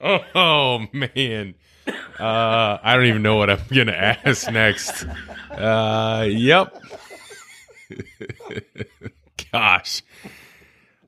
[0.03, 1.55] Oh man.
[2.19, 5.05] Uh I don't even know what I'm gonna ask next.
[5.51, 6.75] Uh yep.
[9.53, 10.03] Gosh.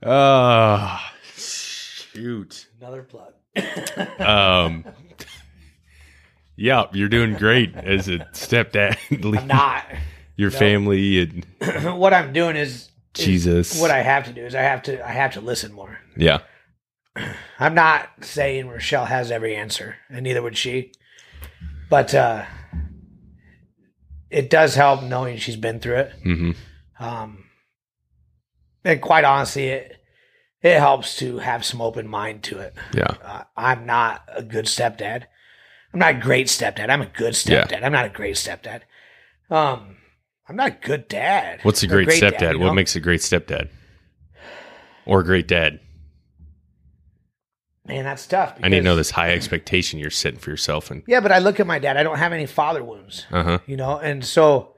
[0.03, 0.98] Uh
[1.34, 2.66] shoot.
[2.80, 3.32] Another plug.
[4.20, 4.84] Um
[6.57, 8.96] Yeah, you're doing great as a stepdad.
[9.38, 9.86] I'm not.
[10.36, 10.59] Your No.
[10.59, 11.46] family and
[11.98, 13.81] what I'm doing is Jesus.
[13.81, 15.99] What I have to do is I have to I have to listen more.
[16.17, 16.41] yeah.
[17.59, 20.93] I'm not saying Rochelle has every answer, and neither would she.
[21.91, 22.45] But uh,
[24.31, 26.13] it does help knowing she's been through it.
[26.23, 26.53] hmm
[26.99, 27.45] Um,
[28.85, 29.99] and quite honestly, it
[30.63, 32.75] it helps to have some open mind to it.
[32.95, 33.15] Yeah.
[33.23, 35.25] Uh, I'm not a good stepdad.
[35.93, 36.89] I'm not a great stepdad.
[36.89, 37.65] I'm a good Yeah.
[37.67, 37.83] stepdad.
[37.85, 38.83] I'm not a great stepdad.
[39.51, 39.97] Um,
[40.53, 41.61] I'm not a good dad.
[41.62, 42.38] What's a I'm great, stepdad?
[42.38, 43.70] dad, you What makes a great stepdad?
[45.07, 45.80] Or a great dad?
[47.86, 48.05] man?
[48.05, 48.59] That's tough.
[48.62, 51.38] I need to know this high expectation you're setting for yourself and Yeah, but I
[51.38, 51.96] look at my dad.
[51.96, 53.26] I don't have any father wounds.
[53.32, 53.59] uh huh.
[53.66, 54.74] you know and so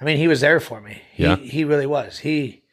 [0.00, 1.36] i mean he was there for me he, Yeah.
[1.36, 2.64] he really was he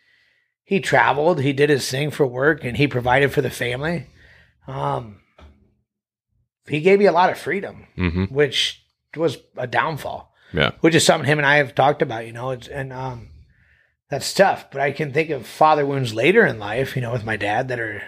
[0.63, 4.07] he traveled he did his thing for work and he provided for the family
[4.67, 5.21] um
[6.67, 8.83] he gave me a lot of freedom hmm which
[9.15, 10.71] was a downfall Yeah.
[10.81, 13.29] which is something him and i have talked about you know it's and um
[14.09, 17.23] that's tough but i can think of father wounds later in life you know with
[17.25, 18.01] my dad that are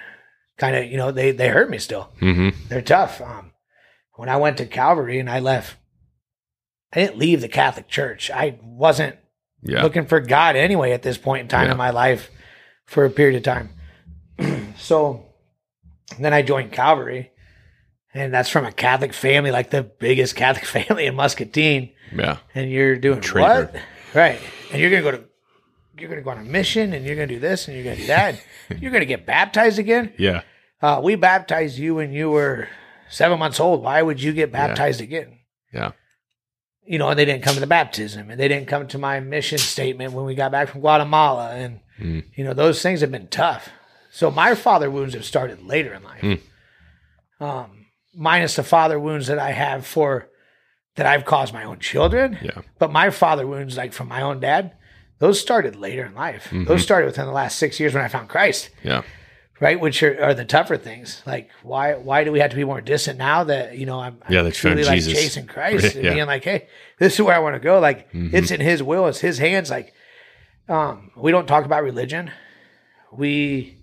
[0.57, 2.67] kind of you know they they hurt me still Mm-hmm.
[2.67, 3.21] they're tough.
[3.21, 3.51] Um,
[4.15, 5.77] when I went to Calvary and I left,
[6.93, 8.29] I didn't leave the Catholic Church.
[8.29, 9.15] I wasn't
[9.63, 9.81] Yeah.
[9.81, 11.71] looking for God anyway at this point in time Yeah.
[11.71, 12.29] in my life
[12.85, 13.69] for a period of time.
[14.77, 15.25] so
[16.19, 17.30] then I joined Calvary,
[18.13, 21.91] and that's from a Catholic family, like the biggest Catholic family in Muscatine.
[22.15, 22.37] yeah.
[22.55, 23.71] And you're doing Traitor.
[23.73, 23.81] what?
[24.13, 24.39] Right.
[24.71, 25.23] And you're gonna go to
[25.97, 28.07] you're gonna go on a mission, and you're gonna do this, and you're gonna do
[28.07, 28.41] that.
[28.79, 30.13] you're gonna get baptized again.
[30.17, 30.41] Yeah.
[30.81, 32.67] Uh, we baptized you when you were
[33.09, 33.83] seven months old.
[33.83, 35.37] Why would you get baptized again?
[35.71, 35.91] Yeah.
[36.83, 39.19] You know, and they didn't come to the baptism and they didn't come to my
[39.19, 41.51] mission statement when we got back from Guatemala.
[41.51, 42.23] And, Mm.
[42.35, 43.69] you know, those things have been tough.
[44.09, 46.21] So my father wounds have started later in life.
[46.23, 46.39] Mm.
[47.39, 47.80] Um,
[48.15, 50.29] minus the father wounds that I have for
[50.95, 52.37] that I've caused my own children.
[52.41, 52.61] Yeah.
[52.79, 54.73] But my father wounds, like from my own dad,
[55.19, 56.45] those started later in life.
[56.45, 56.65] Mm-hmm.
[56.65, 59.03] Those started within the last six years when I found Christ Yeah.
[59.59, 59.79] right?
[59.79, 61.21] Which are, are the tougher things.
[61.25, 64.17] Like why why do we have to be more distant now that you know I'm
[64.29, 65.13] Yeah, you truly like Jesus.
[65.13, 66.13] chasing Christ and Yeah.
[66.15, 66.67] being like, hey,
[66.99, 67.79] this is where I want to go.
[67.79, 68.33] Like Mhm.
[68.33, 69.69] it's in His will, it's His hands.
[69.69, 69.93] Like
[70.67, 72.31] um, we don't talk about religion.
[73.11, 73.77] We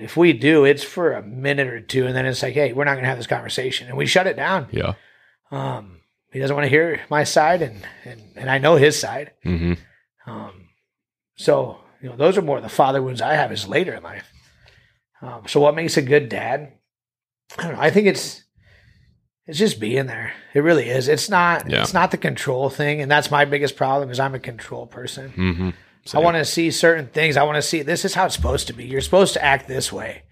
[0.00, 2.84] if we do, it's for a minute or two, and then it's like, hey, we're
[2.84, 4.68] not going to have this conversation, and we shut it down.
[4.70, 4.94] Yeah.
[5.50, 6.00] Um,
[6.32, 9.32] he doesn't want to hear my side, and and and I know his side.
[9.42, 9.74] hmm
[10.26, 10.68] Um,
[11.36, 14.30] so you know, those are more the father wounds I have is later in life.
[15.22, 16.72] Um, so what makes a good dad?
[17.58, 17.80] I don't know.
[17.80, 18.44] I think it's
[19.46, 20.34] it's just being there.
[20.52, 21.08] It really is.
[21.08, 21.68] It's not.
[21.70, 21.80] Yeah.
[21.80, 24.10] It's not the control thing, and that's my biggest problem.
[24.10, 25.74] Is I'm a control person.
[26.12, 27.36] Hmm I want to see certain things.
[27.36, 28.86] I want to see this is how it's supposed to be.
[28.86, 30.22] You're supposed to act this way.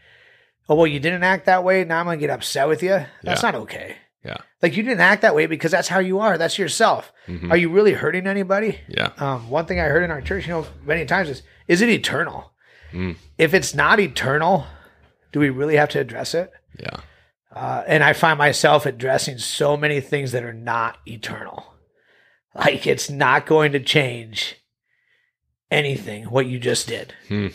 [0.68, 1.85] Oh well, you didn't act that way.
[1.85, 3.05] Now I'm gonna get upset with you.
[3.22, 3.51] That's Yeah.
[3.51, 3.97] not okay.
[4.24, 4.39] Yeah.
[4.61, 6.37] Like you didn't act that way because that's how you are.
[6.37, 7.12] That's yourself.
[7.29, 7.51] Mhm.
[7.53, 8.81] Are you really hurting anybody?
[8.89, 9.11] Yeah.
[9.18, 11.89] Um, one thing I heard in our church, you know, many times is, is it
[11.89, 12.53] eternal?
[12.93, 13.16] Mm.
[13.39, 14.66] If it's not eternal,
[15.33, 16.51] do we really have to address it?
[16.81, 16.97] Yeah.
[17.55, 21.72] Uh, and I find myself addressing so many things that are not eternal.
[22.55, 24.57] Like it's not going to change
[25.71, 27.49] anything what you just did, Hmm.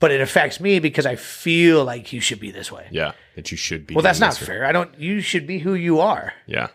[0.00, 2.86] but it affects me because I feel like you should be this way.
[2.90, 3.12] Yeah.
[3.36, 3.94] That you should be.
[3.94, 4.64] Well, that's not fair.
[4.64, 4.98] I don't.
[4.98, 6.32] You should be who you are.
[6.46, 6.68] Yeah.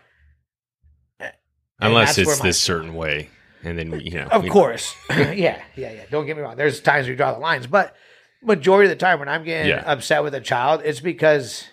[1.20, 1.32] And
[1.80, 3.30] Unless it's this certain way,
[3.64, 4.28] and then you know.
[4.30, 4.94] Of course.
[5.10, 6.04] yeah, yeah, yeah.
[6.10, 6.56] Don't get me wrong.
[6.56, 7.94] There's times we draw the lines, but
[8.42, 9.82] majority of the time when I'm getting Yeah.
[9.84, 11.64] upset with a child, it's because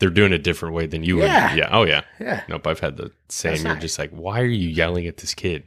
[0.00, 1.50] they're doing it a different way than you Yeah.
[1.50, 1.58] would.
[1.58, 1.68] Yeah.
[1.70, 2.02] Oh yeah.
[2.18, 2.66] yeah, Nope.
[2.66, 3.52] I've had the same.
[3.52, 5.64] That's You're not- just like, why are you yelling at this kid?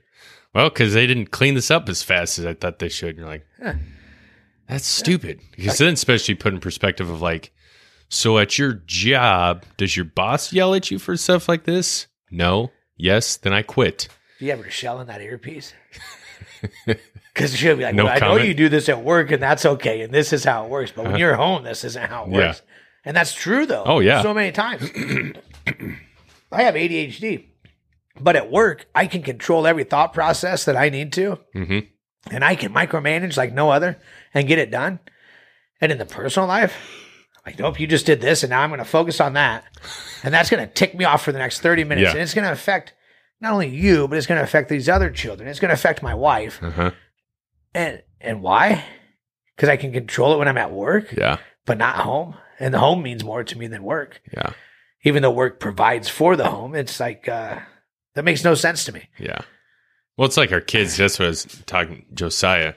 [0.57, 3.09] Well, because they didn't clean this up as fast as I thought they should.
[3.09, 3.45] And you're like,
[4.67, 5.39] that's stupid.
[5.55, 7.51] Because then, especially put in perspective of like,
[8.09, 12.07] so at your job, does your boss yell at you for stuff like this?
[12.31, 12.71] No.
[12.97, 13.37] Yes.
[13.37, 14.07] Then I quit.
[14.39, 15.73] do you ever shell in that earpiece?
[17.33, 18.47] Because she'll be like, No well, I know comment.
[18.47, 20.89] you do this at work, and that's okay, and this is how it works.
[20.91, 21.19] But when Uh-huh.
[21.19, 22.37] you're home, this isn't how it Yeah.
[22.47, 22.63] works,
[23.05, 23.83] and that's true though.
[23.85, 24.23] Oh, yeah.
[24.23, 24.81] so many times.
[26.51, 27.43] I have ADHD,
[28.20, 31.39] but at work, I can control every thought process that I need to.
[31.53, 31.80] hmm
[32.30, 33.97] and I can micromanage like no other
[34.34, 34.99] and get it done.
[35.80, 36.76] And in the personal life,
[37.38, 39.63] I'm like, nope, you just did this, and now I'm going to focus on that,
[40.24, 42.11] and that's going to tick me off for the next 30 minutes, Yeah.
[42.11, 42.93] and it's going to affect
[43.39, 45.47] not only you, but it's going to affect these other children.
[45.47, 46.91] It's going to affect my wife, Uh-huh.
[47.74, 48.84] and and why?
[49.55, 51.38] Because I can control it when I'm at work, Yeah.
[51.65, 54.22] but not home, and the home means more to me than work.
[54.34, 54.51] Yeah.
[55.03, 57.59] Even though work provides for the home, it's like uh,
[58.18, 59.03] that makes no sense to me.
[59.20, 59.41] Yeah.
[60.18, 60.97] Well, it's like our kids.
[60.97, 62.74] That's what I was talking Josiah.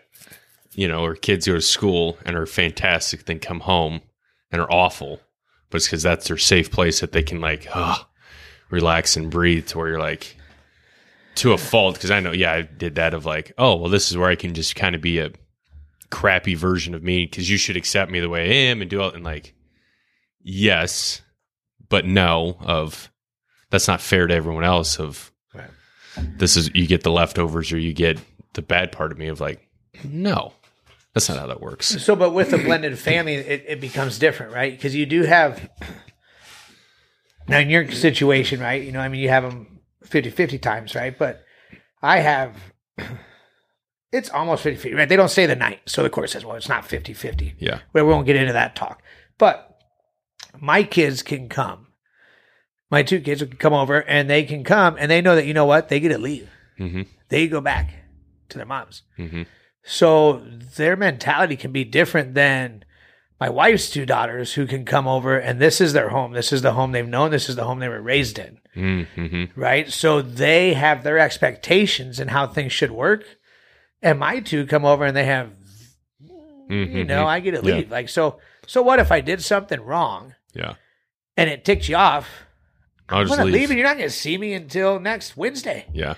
[0.73, 4.03] You know, our kids go to school and are fantastic, then come home
[4.53, 5.19] and are awful.
[5.71, 8.07] But it's because that's their safe place that they can like, oh,
[8.69, 10.37] relax and breathe to where you're like
[11.37, 14.11] to a fault because I know yeah I did that of like oh well this
[14.11, 15.31] is where I can just kind of be a
[16.11, 19.01] crappy version of me because you should accept me the way I am and do
[19.05, 19.55] it and like
[20.43, 21.23] yes
[21.89, 23.11] but no of
[23.71, 25.30] that's not fair to everyone else of.
[26.37, 28.19] This is you get the leftovers or you get
[28.55, 29.67] the bad part of me of like
[30.05, 30.53] no
[31.15, 34.53] that's not how that works So, but with a blended family, it, it becomes different,
[34.53, 34.73] right?
[34.73, 35.69] Because you do have,
[37.49, 38.83] now in your situation, right?
[38.83, 41.17] You know, I mean, you have them 50 50 times, right?
[41.19, 41.45] But
[42.01, 42.57] I have,
[44.13, 45.09] it's almost 50 50, right?
[45.09, 45.81] They don't say the night.
[45.87, 47.55] So the court says, well, it's not 50 50.
[47.59, 49.03] yeah We won't get into that talk.
[49.37, 49.81] But
[50.61, 51.89] my kids can come.
[52.91, 55.55] My two kids can come over and they can come and they know that, you
[55.55, 55.89] know what?
[55.89, 56.49] They get to leave.
[56.77, 57.95] hmm They go back
[58.49, 59.03] to their moms.
[59.17, 59.43] hmm
[59.85, 60.43] So
[60.77, 62.85] their mentality can be different than
[63.41, 66.33] my wife's two daughters who can come over and this is their home.
[66.33, 67.31] This is the home they've known.
[67.31, 68.59] This is the home they were raised in.
[68.75, 69.91] hmm Right.
[69.91, 73.25] So they have their expectations and how things should work.
[74.03, 75.53] And my two come over and they have,
[76.69, 77.69] you know, I get to Mm-hmm.
[77.69, 77.77] Yeah.
[77.77, 77.91] leave.
[77.91, 80.75] Like, so, so what if I did something wrong yeah
[81.37, 82.29] and it ticked you off?
[83.11, 83.53] I'll I'm just leave.
[83.55, 85.87] leave and you're not going to see me until next Wednesday.
[85.93, 86.15] yeah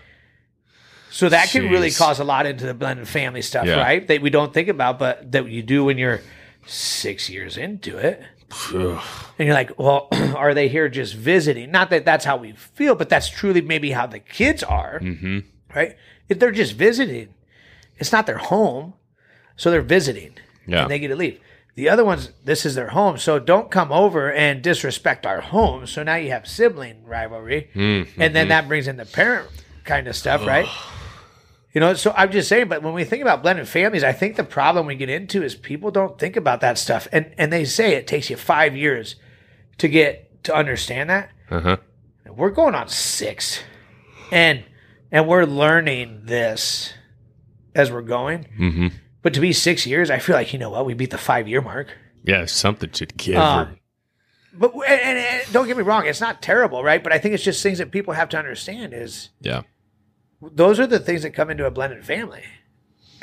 [1.11, 3.81] So that can really cause a lot into the blended family stuff, Yeah.
[3.81, 4.07] right?
[4.07, 6.21] That we don't think about, but that you do when you're
[6.67, 8.23] six years into it.
[9.39, 11.71] And you're like, well, are they here just visiting?
[11.71, 15.41] Not that that's how we feel, but that's truly maybe how the kids are, hmm
[15.75, 15.97] right?
[16.29, 17.29] If they're just visiting,
[17.97, 18.93] it's not their home.
[19.57, 20.35] So they're visiting
[20.67, 21.41] yeah and they get to leave.
[21.75, 23.17] The other ones, this is their home.
[23.17, 25.87] So don't come over and disrespect our home.
[25.87, 27.71] So now you have sibling rivalry.
[27.75, 28.09] Mhm.
[28.19, 29.49] And then that brings in the parent
[29.85, 30.67] kind of stuff, right?
[31.73, 34.37] You know, so I'm just saying, but when we think about blended families, I think
[34.37, 37.09] the problem we get into is people don't think about that stuff.
[37.11, 39.17] And and they say it takes you five years
[39.79, 41.31] to get to understand that.
[41.51, 41.79] uh-huh
[42.29, 43.63] We're going on six.
[44.31, 44.65] And
[45.11, 46.93] and we're learning this
[47.75, 48.45] as we're going.
[48.57, 48.89] hmm
[49.23, 51.47] But to be six years, I feel like, you know what, we beat the five
[51.49, 51.89] year mark.
[52.25, 53.79] yeah something should give Um,
[54.53, 57.03] But and, and, and don't get me wrong, it's not terrible, right?
[57.03, 59.63] But I think it's just things that people have to understand is yeah
[60.41, 62.43] those are the things that come into a blended family.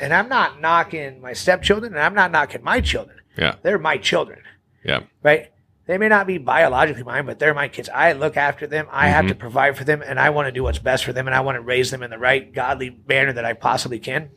[0.00, 3.18] And I'm not knocking my stepchildren and I'm not knocking my children.
[3.36, 4.40] yeah They're my children,
[4.84, 5.50] yeah right?
[5.86, 7.88] They may not be biologically mine, but they're my kids.
[7.92, 8.86] I look after them.
[8.92, 11.26] I have to provide for them and I want to do what's best for them
[11.26, 14.30] and I want to raise them in the right godly manner that I possibly can.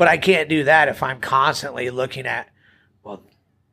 [0.00, 2.48] But I can't do that if I'm constantly looking at,
[3.04, 3.22] well,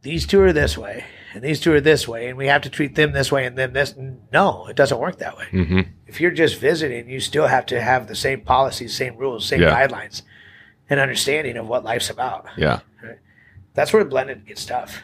[0.01, 2.69] these two are this way and these two are this way and we have to
[2.69, 3.95] treat them this way and them this.
[4.33, 7.79] No, it doesn't work that way hmm if you're just visiting, you still have to
[7.81, 9.87] have the same policies, same rules, same Yeah.
[9.87, 10.21] guidelines,
[10.89, 12.45] and understanding of what life's about.
[12.57, 12.81] yeah
[13.73, 15.01] That's where blended gets tough.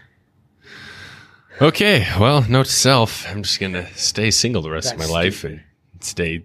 [1.61, 5.13] Okay, well, note to self: I'm just gonna stay single the rest of That's my
[5.21, 5.61] life and
[6.01, 6.43] stay,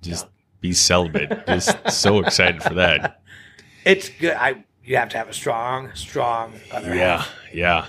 [0.00, 0.26] just
[0.60, 1.46] be celibate.
[1.46, 3.20] just so excited for that.
[3.84, 4.34] It's good.
[4.34, 7.86] I you have to have a strong, strong other Yeah, half, yeah,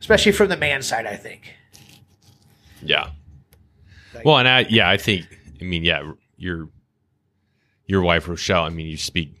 [0.00, 1.06] especially from the man side.
[1.06, 1.54] I think.
[2.82, 3.10] yeah.
[4.14, 5.24] Like- Well, and I, yeah, I think,
[5.60, 6.68] I mean, yeah, your
[7.86, 8.64] your wife Rochelle.
[8.64, 9.32] I mean, you speak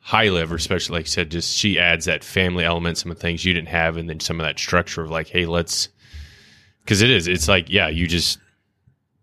[0.00, 1.30] highly of her, especially like you said.
[1.30, 4.20] Just she adds that family element, some of the things you didn't have, and then
[4.20, 5.88] some of that structure of like, hey, let's,
[6.84, 7.26] because it is.
[7.28, 8.38] It's like, yeah, you just,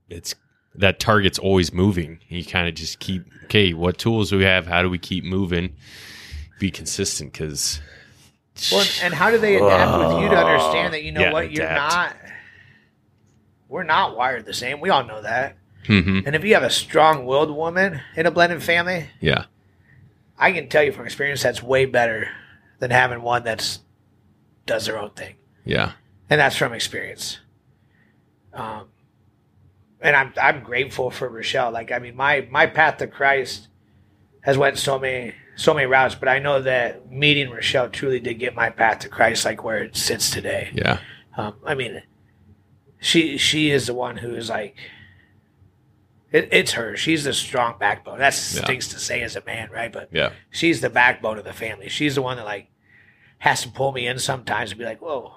[0.09, 0.35] it's
[0.75, 2.19] that target's always moving.
[2.27, 4.67] You kind of just keep, okay, what tools do we have?
[4.67, 5.75] How do we keep moving?
[6.59, 7.81] Be consistent because
[8.71, 11.51] Well, and how do they adapt with you to understand that you know Yeah, what
[11.51, 12.15] you're not?
[13.67, 14.79] We're not wired the same.
[14.79, 15.57] We all know that.
[15.87, 19.45] hmm And if you have a strong-willed woman in a blended family, yeah,
[20.37, 22.29] I can tell you from experience that's way better
[22.79, 23.79] than having one that's
[24.65, 25.35] does their own thing.
[25.65, 25.91] yeah,
[26.29, 27.39] and that's from experience.
[28.53, 28.87] Um,
[30.01, 31.71] and I'm I'm grateful for Rochelle.
[31.71, 33.67] Like I mean, my my path to Christ
[34.41, 38.35] has went so many so many routes, but I know that meeting Rochelle truly did
[38.35, 40.69] get my path to Christ like where it sits today.
[40.73, 40.99] yeah,
[41.37, 42.03] Um, I mean,
[42.99, 44.75] she she is the one who is like.
[46.31, 46.97] It, it's her.
[46.97, 48.17] She's the strong backbone.
[48.19, 48.63] That Yeah.
[48.63, 49.91] stinks to say as a man, right?
[49.91, 51.87] But yeah, she's the backbone of the family.
[51.87, 52.67] She's the one that like
[53.39, 55.33] has to pull me in sometimes and be like, "Whoa,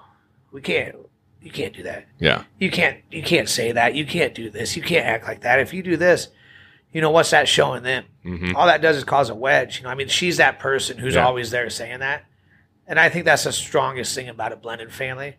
[0.51, 0.95] we can't,
[1.41, 2.07] you can't do that.
[2.19, 3.93] yeah, You can't, you can't say that.
[3.95, 4.75] You can't do this.
[4.75, 5.59] You can't act like that.
[5.59, 6.29] If you do this,
[6.91, 8.05] you know what's that showing them?
[8.23, 9.77] hmm All that does is cause a wedge.
[9.77, 11.25] You know, I mean, she's that person who's Yeah.
[11.25, 12.25] always there saying that,
[12.87, 15.35] and I think that's the strongest thing about a blended family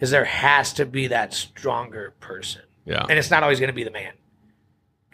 [0.00, 3.06] is there has to be that stronger person, yeah.
[3.08, 4.12] and it's not always going to be the man.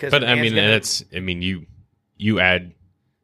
[0.01, 1.67] But the I mean, gonna- that's I mean, you
[2.17, 2.73] you add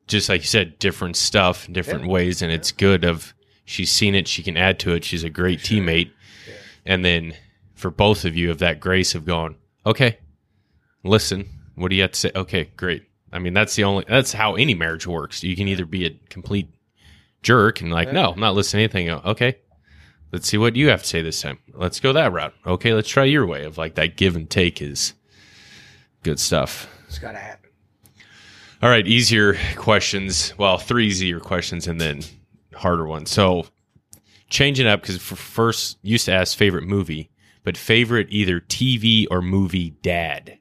[0.06, 3.04] just like you said, different stuff, different ways, and it's good.
[3.04, 3.34] Of
[3.64, 5.02] she's seen it, she can add to it.
[5.04, 6.10] She's a great teammate,
[6.84, 7.34] and then
[7.74, 10.18] for both of you, of that grace of going, Okay.
[11.02, 11.48] Listen.
[11.76, 12.30] What do you have to say?
[12.34, 13.04] Okay, great.
[13.32, 15.42] I mean, that's the only that's how any marriage works.
[15.42, 16.68] You can either be a complete
[17.42, 19.20] jerk and like, no, I'm not listening to anything.
[19.24, 19.58] Okay.
[20.32, 21.58] Let's see what you have to say this time.
[21.72, 22.54] Let's go that route.
[22.66, 25.14] Okay, let's try your way of like that give and take is
[26.22, 26.88] good stuff.
[27.06, 27.70] It's got to happen.
[28.82, 30.52] All right, easier questions.
[30.58, 32.22] Well, three easier questions and then
[32.74, 33.30] harder ones.
[33.30, 33.66] So
[34.50, 37.30] changing up because first used to ask favorite movie,
[37.62, 40.58] but favorite either TV or movie dad.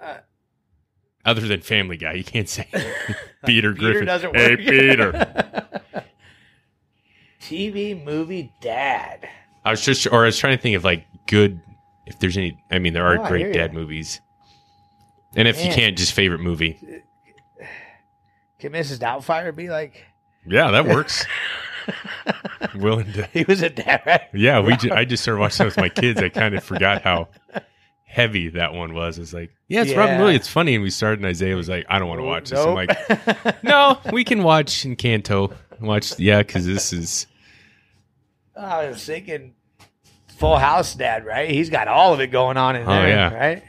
[0.00, 0.18] Uh,
[1.24, 2.68] Other than Family Guy, you can't say
[3.46, 4.06] Peter Griffin.
[4.06, 4.56] Peter hey.
[4.56, 5.12] Peter.
[7.40, 9.28] TV movie dad.
[9.64, 11.60] I was just, or I was trying to think of like good,
[12.06, 12.58] if there's any.
[12.70, 14.20] I mean, there are Oh, great dad movies.
[15.36, 16.78] And if you can't, just favorite movie.
[18.58, 18.98] Can Mrs.
[18.98, 20.04] Doubtfire be like?
[20.46, 21.24] Yeah, that works.
[22.74, 23.26] Willing to.
[23.32, 24.22] He was a dad, right?
[24.32, 24.76] Yeah, we.
[24.78, 26.20] Ju- I just started watching that with my kids.
[26.20, 27.28] I kind of forgot how
[28.14, 29.18] heavy that one was.
[29.18, 30.42] It's like, yeah, it's Robin Williams.
[30.42, 30.74] It's funny.
[30.74, 32.58] And we started, and Isaiah was like, I don't want to watch this.
[32.60, 35.52] I'm like, no, we can watch Encanto.
[35.80, 37.26] Watch, yeah, because this is.
[38.56, 39.54] I was thinking
[40.38, 41.50] Full House dad, right?
[41.50, 43.34] He's got all of it going on in Oh, there, yeah.
[43.34, 43.62] right?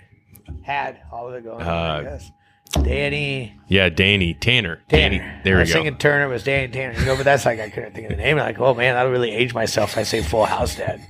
[0.62, 2.32] Had all of it going on, Uh, I guess.
[2.84, 4.82] Danny Yeah, Danny Tanner.
[4.90, 5.18] Tanner.
[5.18, 5.42] Danny.
[5.44, 5.74] There I we was go.
[5.82, 7.00] thinking Turner was Danny Tanner.
[7.00, 8.38] You know, but that's like I couldn't think of the name.
[8.38, 11.02] I'm Like, oh man, that'll really age myself if I say Full House dad.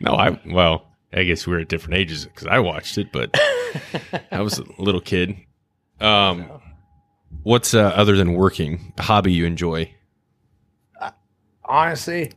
[0.00, 3.34] No, I well, I guess we were at different ages because I watched it, but
[4.30, 5.36] I was a little kid.
[6.00, 6.50] Um,
[7.42, 9.92] what's uh, other than working a hobby you enjoy?
[11.64, 12.32] Honestly,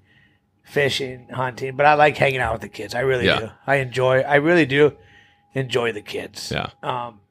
[0.63, 2.93] fishing, hunting, but I like hanging out with the kids.
[2.93, 3.39] I really Yeah.
[3.39, 3.49] do.
[3.65, 4.19] I enjoy.
[4.21, 4.97] I really do
[5.53, 6.51] enjoy the kids.
[6.51, 7.21] Yeah, Um,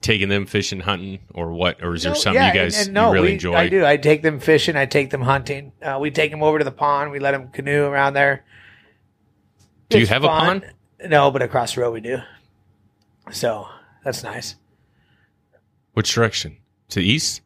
[0.00, 1.80] taking them fishing, hunting, or what?
[1.82, 3.54] Or is there No, something yeah, you guys and, and you really we- enjoy?
[3.54, 3.84] I do.
[3.86, 4.74] I take them fishing.
[4.76, 5.72] I take them hunting.
[5.80, 7.12] Uh, we take them over to the pond.
[7.12, 8.44] We let them canoe around there.
[9.92, 10.72] Do you have a pond?
[11.06, 12.18] No, but across the road we do.
[13.30, 13.68] So
[14.04, 14.56] that's nice.
[15.94, 16.56] Which direction?
[16.90, 17.40] To the east?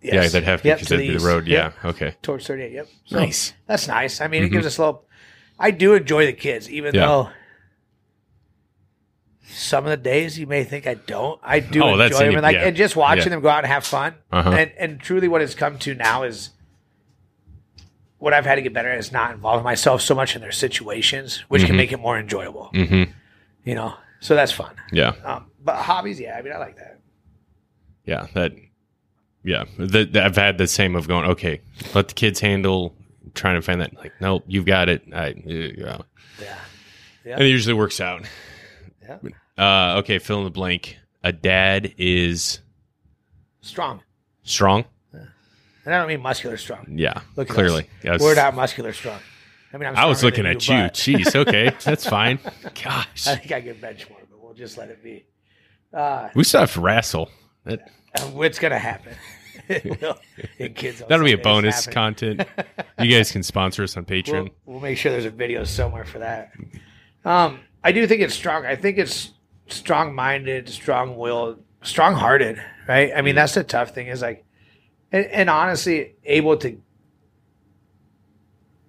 [0.00, 0.32] Yeah, Yes.
[0.32, 1.46] that'd have to Yep, because to that'd be the road.
[1.46, 2.72] Yep, Yeah, okay, towards 38.
[2.72, 2.88] Yep.
[3.06, 3.54] So nice.
[3.66, 4.20] That's nice.
[4.20, 5.04] I mean, it gives us a little.
[5.58, 7.06] I do enjoy the kids, even Yeah.
[7.06, 7.30] though
[9.46, 11.38] some of the days you may think I don't.
[11.42, 12.64] I do Oh, enjoy them, and like yeah.
[12.66, 13.28] and just watching Yeah.
[13.30, 14.14] them go out and have fun.
[14.32, 14.50] Uh-huh.
[14.50, 16.50] And and truly, what it's come to now is
[18.18, 20.52] what I've had to get better at is not involving myself so much in their
[20.52, 21.66] situations, which Mhm.
[21.66, 22.70] can make it more enjoyable.
[22.72, 23.10] Mm-hmm.
[23.64, 24.74] You know, so that's fun.
[24.92, 27.00] Yeah, Um, but hobbies, yeah, I mean, I like that.
[28.04, 28.26] yeah.
[28.34, 28.52] That.
[29.46, 31.26] Yeah, that that- I've had the same of going.
[31.26, 31.60] Okay,
[31.94, 32.96] let the kids handle
[33.34, 33.94] trying to find that.
[33.94, 35.02] Like, nope, you've got it.
[35.12, 35.98] I, yeah.
[36.40, 36.56] Yeah,
[37.34, 38.22] And it usually works out.
[39.02, 39.18] yeah,
[39.58, 40.96] Uh, okay, fill in the blank.
[41.22, 42.60] A dad is
[43.60, 44.02] strong.
[44.42, 44.84] strong.
[45.84, 46.86] And I don't mean muscular strong.
[46.88, 47.88] Yeah, Look clearly.
[48.02, 48.20] Yes.
[48.20, 49.18] We're not muscular strong.
[49.72, 50.74] I mean, I'm I was looking at you.
[50.76, 51.34] but Jeez.
[51.40, 52.38] Okay, that's fine.
[52.82, 55.26] Gosh, I think I can bench more, but we'll just let it be.
[55.92, 57.28] Uh, we still have to wrestle.
[58.32, 59.14] What's gonna happen?
[59.66, 60.18] It will.
[60.74, 62.46] Kids that'll be a bonus content.
[62.98, 64.50] You guys can sponsor us on We'll, Patreon.
[64.66, 66.52] we'll make sure there's a video somewhere for that.
[67.24, 68.66] Um, I do think it's strong.
[68.66, 69.32] I think it's
[69.68, 72.62] strong-minded, strong-willed, strong-hearted.
[72.86, 73.10] Right?
[73.10, 73.24] I Mm-hmm.
[73.24, 74.08] mean, that's the tough thing.
[74.08, 74.44] Is like,
[75.14, 76.80] and, and honestly, able to.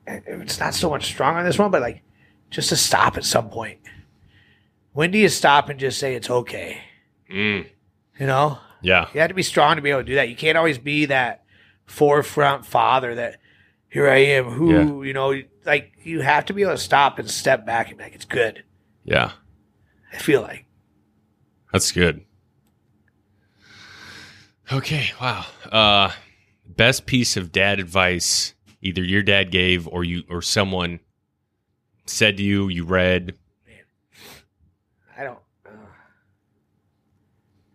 [0.07, 2.01] It's not so much strong on this one, but like,
[2.51, 3.79] just to stop at some point.
[4.93, 6.79] When do you stop and just say it's okay?
[7.31, 7.65] Mm,
[8.19, 10.29] You know, yeah, you have to be strong to be able to do that.
[10.29, 11.43] You can't always be that
[11.85, 13.39] forefront father that
[13.89, 15.33] here I am, who, you know,
[15.65, 18.25] like you have to be able to stop and step back and be like, it's
[18.25, 18.63] good.
[19.03, 19.31] yeah.
[20.13, 20.65] I feel like.
[21.73, 22.21] That's good.
[24.71, 25.45] Okay, wow.
[25.71, 26.11] Uh
[26.67, 30.99] best piece of dad advice either your dad gave or you or someone
[32.05, 33.35] said to you, you read.
[35.17, 35.39] I don't.
[35.65, 35.69] Uh,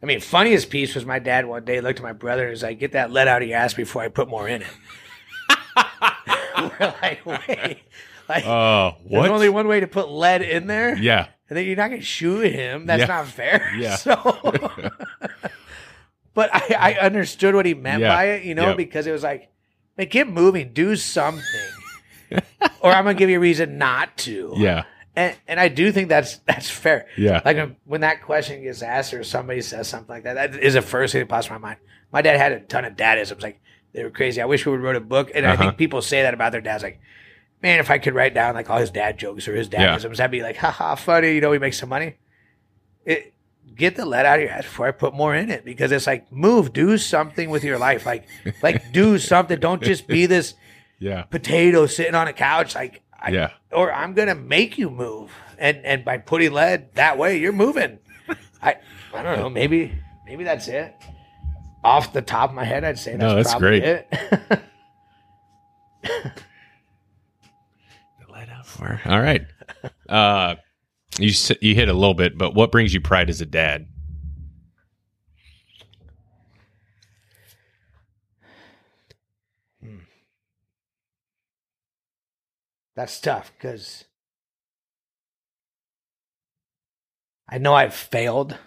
[0.02, 2.62] I mean, funniest piece was my dad one day looked at my brother and was
[2.62, 4.68] like, get that lead out of your ass before I put more in it.
[6.58, 7.78] We're like, wait.
[8.28, 10.96] Like, Uh there's only one way to put lead in there?
[10.96, 11.28] yeah.
[11.48, 12.86] And then you're not going to shoot him.
[12.86, 13.06] That's Yeah.
[13.06, 13.72] not fair.
[13.76, 13.96] Yeah.
[13.96, 14.14] So,
[16.34, 18.14] but I, I understood what he meant Yeah.
[18.14, 18.76] by it, you know, Yep.
[18.76, 19.50] because it was like,
[19.98, 21.42] man, get moving, do something,
[22.80, 24.52] or I'm gonna give you a reason not to.
[24.56, 24.84] Yeah.
[25.16, 27.06] And and I do think that's that's fair.
[27.18, 27.42] Yeah.
[27.44, 30.82] Like when, that question gets asked or somebody says something like that, that is the
[30.82, 31.76] first thing that pops in my mind.
[32.12, 33.42] My dad had a ton of dadisms.
[33.42, 33.60] Like
[33.92, 34.40] they were crazy.
[34.40, 35.32] I wish we would wrote a book.
[35.34, 35.64] And I Uh-huh.
[35.64, 36.84] think people say that about their dads.
[36.84, 37.00] Like,
[37.60, 39.96] man, if I could write down like all his dad jokes or his Yeah.
[39.98, 41.34] dadisms, that'd be like, haha, funny.
[41.34, 42.14] You know, we make some money.
[43.04, 43.32] It
[43.80, 46.06] get the lead out of your ass before I put more in it because it's
[46.06, 48.06] like move, do something with your life.
[48.06, 48.26] Like,
[48.62, 49.58] like do something.
[49.58, 50.54] Don't just be this
[51.00, 51.22] Yeah.
[51.22, 52.74] potato sitting on a couch.
[52.76, 53.50] Like I, Yeah.
[53.72, 55.32] or I'm gonna make you move.
[55.58, 57.98] And and by putting lead that way, you're moving.
[58.62, 58.76] I
[59.12, 59.50] I don't know.
[59.50, 59.92] Maybe
[60.26, 60.94] maybe that's it.
[61.82, 64.04] Off the top of my head, I'd say that's, No, that's probably great.
[64.12, 64.60] it.
[68.30, 69.00] Light out fire.
[69.06, 69.44] All right.
[70.08, 70.54] Uh,
[71.18, 73.86] you you hit a little bit, but what brings you pride as a dad?
[83.00, 84.04] that's tough because
[87.48, 88.58] I know I've failed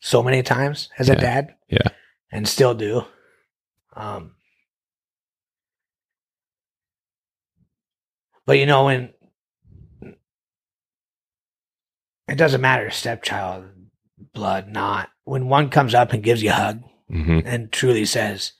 [0.00, 1.54] so many times as a dad.
[1.68, 1.88] Yeah.
[2.30, 3.04] And still do.
[3.96, 4.34] Um
[8.44, 9.14] But you know when
[12.28, 13.64] it doesn't matter stepchild,
[14.34, 15.08] blood, not.
[15.24, 17.40] When one comes up and gives you a hug Mm-hmm.
[17.46, 18.52] and truly says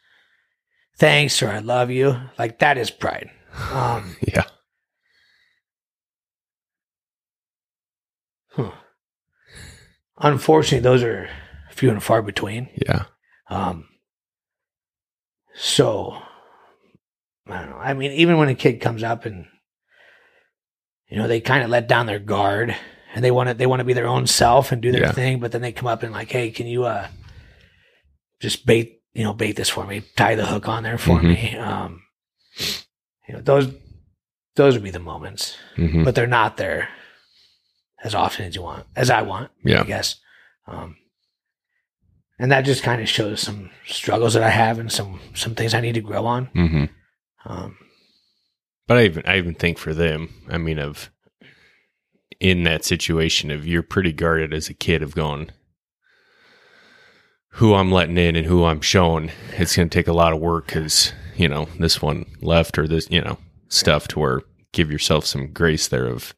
[0.97, 3.29] thanks or I love you, like that is pride.
[3.71, 4.45] Um Yeah.
[8.53, 8.71] Huh.
[10.17, 11.29] Unfortunately, those are
[11.71, 12.69] few and far between.
[12.87, 13.05] Yeah.
[13.51, 13.87] Um,
[15.55, 16.17] so
[17.47, 17.77] I don't know.
[17.77, 19.47] I mean, even when a kid comes up and
[21.09, 22.75] you know they kind of let down their guard
[23.15, 25.13] and they want to they want to be their own self and do their Yeah.
[25.13, 27.09] thing, but then they come up and like, hey, can you uh
[28.41, 31.25] just bait you know bait this for me, tie the hook on there for Mhm.
[31.29, 31.57] me.
[31.57, 32.03] Um,
[33.27, 33.73] you know those
[34.55, 36.89] those would be the moments, hmm but they're not there
[38.03, 39.51] as often as you want, as I want.
[39.65, 40.17] Yeah, I guess.
[40.67, 40.97] Um,
[42.39, 45.75] and that just kind of shows some struggles that I have and some some things
[45.75, 46.47] I need to grow on.
[46.47, 46.85] hmm
[47.45, 47.77] Um,
[48.87, 51.11] But I even I even think for them, I mean, of
[52.41, 55.51] in that situation of you're pretty guarded as a kid of going
[57.53, 59.33] who I'm letting in and who I'm showing.
[59.55, 62.87] It's going to take a lot of work because you know this one left or
[62.87, 66.35] this you know stuff to where give yourself some grace there of.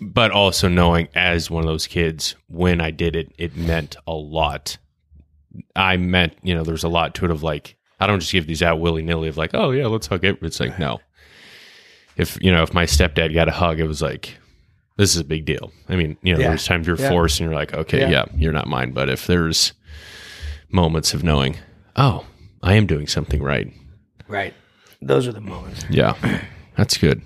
[0.00, 4.14] But also knowing as one of those kids, when I did it, it meant a
[4.14, 4.78] lot.
[5.74, 8.46] I meant, you know, there's a lot to it of like, I don't just give
[8.46, 10.38] these out willy nilly of like, oh yeah, let's hug it.
[10.42, 11.00] It's like, no.
[12.20, 14.36] If you know, if my stepdad got a hug, it was like,
[14.96, 15.72] this is a big deal.
[15.88, 16.48] I mean, you know, Yeah.
[16.48, 17.08] there's times you're Yeah.
[17.08, 18.10] forced and you're like, okay, Yeah.
[18.10, 18.92] yeah, you're not mine.
[18.92, 19.72] But if there's
[20.70, 21.56] moments of knowing,
[21.96, 22.26] oh,
[22.62, 23.72] I am doing something right.
[24.28, 24.54] right.
[25.02, 25.84] Those are the moments.
[25.88, 26.14] Yeah,
[26.76, 27.22] that's good.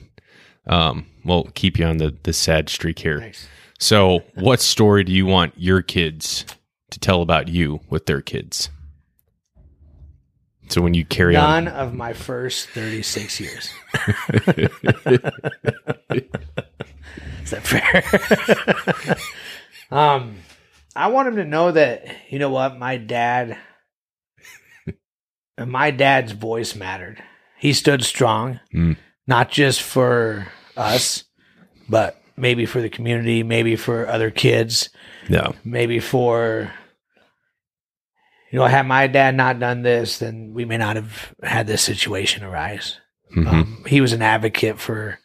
[0.66, 3.18] Um, we'll keep you on the the sad streak here.
[3.20, 3.48] Thanks.
[3.80, 6.46] So, what story do you want your kids
[6.90, 8.70] to tell about you with their kids?
[10.74, 13.70] So when you carry None on, of my first 36 years.
[17.44, 19.16] Is that fair?
[19.96, 20.34] um,
[20.96, 23.56] I want him to know that, you know what, my dad,
[25.64, 27.22] my dad's voice mattered.
[27.56, 28.96] He stood strong, Mm.
[29.28, 31.22] not just for us,
[31.88, 34.88] but maybe for the community, maybe for other kids,
[35.28, 36.72] no, maybe for
[38.54, 41.82] you know had my dad not done this then we may not have had this
[41.82, 43.00] situation arise.
[43.34, 43.46] Mhm.
[43.48, 45.18] um, he was an advocate for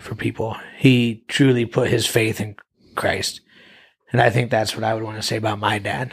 [0.00, 0.56] for people.
[0.78, 2.56] He truly put his faith in
[2.96, 3.40] christ.
[4.10, 6.12] And i think that's what i would want to say about my dad.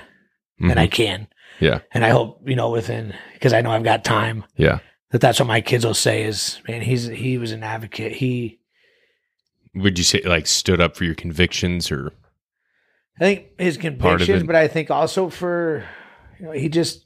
[0.62, 0.70] Mhm.
[0.70, 1.28] and i can.
[1.60, 4.78] Yeah, and i hope you know within because i know i've got time yeah.
[5.10, 8.12] that that's what my kids will say is man he's he was an advocate.
[8.12, 8.60] He
[9.74, 12.14] Would you say like stood up for your convictions or
[13.20, 15.86] I think his convictions, but I think also for
[16.40, 17.04] you know he just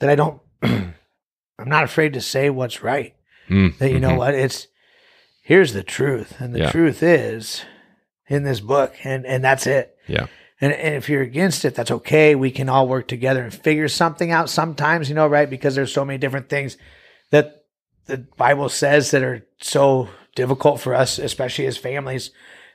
[0.00, 0.40] that I don't.
[0.62, 0.94] I'm
[1.68, 3.14] not afraid to say what's right.
[3.48, 4.18] Mm, That you know mhm.
[4.18, 4.68] what it's.
[5.42, 6.70] Here's the truth, and the Yeah.
[6.70, 7.62] truth is
[8.28, 9.96] in this book, and and that's it.
[10.06, 10.26] Yeah.
[10.60, 12.34] And, and if you're against it, that's okay.
[12.34, 14.48] We can all work together and figure something out.
[14.48, 15.50] Sometimes, you know, right?
[15.50, 16.78] Because there's so many different things
[17.30, 17.64] that
[18.06, 22.30] the Bible says that are so difficult for us, especially as families,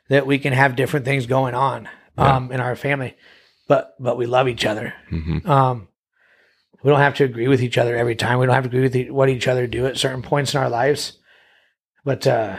[0.09, 1.87] that we can have different things going on
[2.17, 2.35] Yeah.
[2.35, 3.15] um, in our family,
[3.67, 4.93] but but we love each other.
[5.11, 5.45] Mhm.
[5.47, 5.87] Um,
[6.83, 8.39] we don't have to agree with each other every time.
[8.39, 10.59] We don't have to agree with e- what each other do at certain points in
[10.61, 11.17] our lives,
[12.05, 12.57] but uh,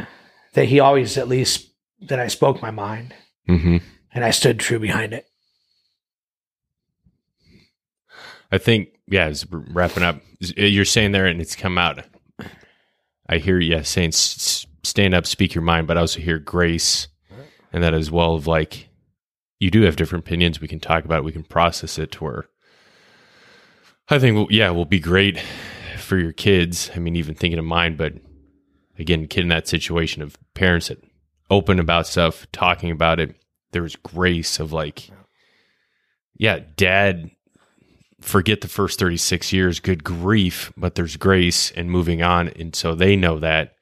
[0.54, 1.68] that he always at least
[2.02, 3.14] that I spoke my mind
[3.48, 3.82] Mhm.
[4.12, 5.26] and I stood true behind it.
[8.52, 12.04] I think, yeah, wrapping up, you're saying there, and it's come out.
[13.28, 17.06] I hear you yeah, saying stand up, speak your mind, but I also hear grace,
[17.72, 18.88] and that as well of like
[19.58, 20.60] you do have different opinions.
[20.60, 21.24] We can talk about it.
[21.24, 22.48] We can process it to where
[24.08, 25.38] I think, well, yeah, will be great
[25.98, 26.90] for your kids.
[26.94, 28.14] I mean, even thinking of mine, but
[28.98, 31.02] again, kid in that situation of parents that
[31.50, 33.36] open about stuff, talking about it.
[33.72, 35.10] There was grace of like,
[36.36, 37.30] yeah, dad
[38.20, 42.48] forget the first 36 years, good grief, but there's grace and moving on.
[42.48, 43.74] And so they know that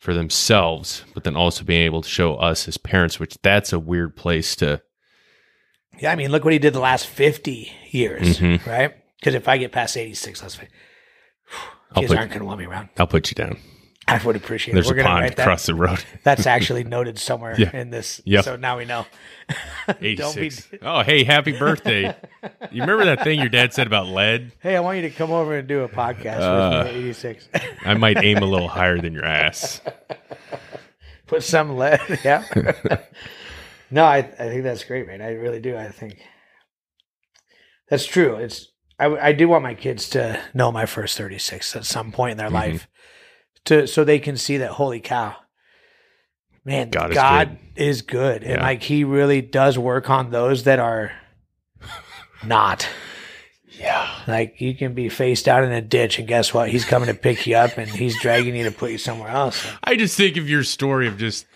[0.00, 3.78] for themselves, but then also being able to show us as parents, which that's a
[3.78, 4.82] weird place to.
[6.00, 8.64] Yeah, I mean, look what he did the last 50 years, Mhm.
[8.66, 8.94] right?
[9.18, 10.56] Because if I get past 86, let's
[11.92, 12.88] I'll kids put, aren't going to want me around.
[12.98, 13.58] I'll put you down.
[14.10, 14.94] I would appreciate There's it.
[14.96, 15.42] We're a pond write that.
[15.42, 16.04] across the road.
[16.24, 17.74] That's actually noted somewhere Yeah.
[17.74, 18.20] in this.
[18.24, 18.44] Yep.
[18.44, 19.06] So now we know.
[19.86, 20.08] Don't be.
[20.46, 20.68] 86.
[20.82, 22.14] oh, hey, happy birthday.
[22.70, 24.52] you remember that thing your dad said about lead?
[24.60, 26.84] Hey, I want you to come over and do a podcast Uh.
[26.84, 27.48] with me at 86.
[27.84, 29.80] I might aim a little higher than your ass.
[31.26, 32.00] Put some lead.
[32.24, 32.44] Yeah.
[33.90, 35.22] no, I, I think that's great, man.
[35.22, 35.76] I really do.
[35.76, 36.18] I think
[37.88, 38.36] that's true.
[38.36, 38.66] It's
[38.98, 42.36] I, I do want my kids to know my first 36 at some point in
[42.38, 42.52] their Mhm.
[42.54, 42.88] life
[43.66, 45.36] to so they can see that holy cow.
[46.64, 48.42] Man, God God, is is good.
[48.42, 48.62] And Yeah.
[48.62, 51.12] like he really does work on those that are
[52.44, 52.88] not.
[53.78, 54.08] Yeah.
[54.26, 56.68] Like you can be faced out in a ditch and guess what?
[56.68, 59.66] He's coming to pick you up and he's dragging you to put you somewhere else.
[59.82, 61.46] I just think of your story of just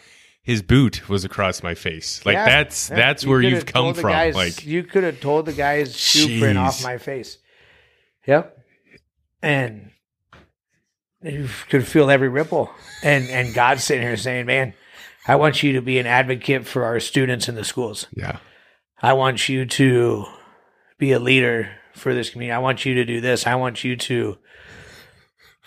[0.42, 2.24] his boot was across my face.
[2.24, 2.96] Like Yeah, that's yeah.
[2.96, 4.10] that's You where you've come from.
[4.10, 7.38] guy's- like you could have told the guy's shoe print off my face.
[8.26, 8.56] Yep,
[9.42, 9.90] and
[11.24, 12.70] you could feel every ripple.
[13.02, 14.74] And and God's sitting here saying, "Man,
[15.26, 18.06] I want you to be an advocate for our students in the schools.
[18.14, 18.38] yeah.
[19.02, 20.24] I want you to
[20.98, 22.52] be a leader for this community.
[22.54, 23.46] I want you to do this.
[23.46, 24.38] I want you to."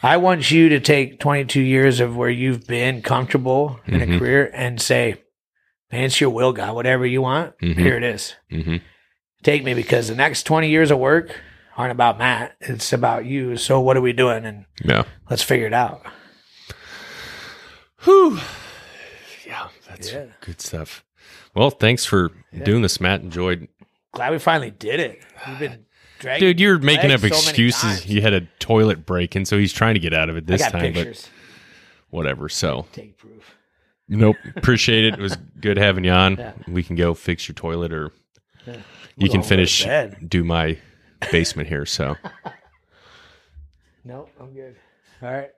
[0.04, 4.16] I want you to take 22 years of where you've been comfortable in Mhm.
[4.16, 5.16] a career and say,
[5.92, 6.76] man, it's your will, God.
[6.76, 7.78] Whatever you want, Mhm.
[7.80, 8.78] here it is hmm
[9.44, 11.40] take me because the next 20 years of work
[11.78, 12.56] aren't about Matt.
[12.60, 13.56] It's about you.
[13.56, 14.44] So what are we doing?
[14.46, 15.04] And Yeah.
[15.30, 16.06] let's figure it out.
[18.04, 18.40] Whew.
[19.46, 20.26] Yeah, that's Yeah.
[20.42, 21.04] good stuff.
[21.56, 22.64] Well, thanks for Yeah.
[22.64, 23.22] doing this, Matt.
[23.22, 23.68] Enjoyed.
[24.14, 25.22] Glad we finally did it.
[25.48, 25.86] We've been
[26.20, 26.48] dragging.
[26.48, 28.06] Dude, you're making up so excuses.
[28.06, 30.62] You had a toilet break, and so he's trying to get out of it this
[30.70, 31.30] time, pictures.
[32.10, 32.50] but whatever.
[32.50, 33.56] So, Take proof.
[34.08, 34.36] nope.
[34.56, 35.14] Appreciate it.
[35.16, 36.38] It was good having you on.
[36.38, 36.54] Yeah.
[36.68, 38.12] We can go fix your toilet, or
[39.18, 39.86] you can finish
[40.28, 40.78] do my
[41.32, 41.86] basement here.
[41.86, 42.16] So,
[44.04, 44.76] No, I'm good.
[45.22, 45.50] All right.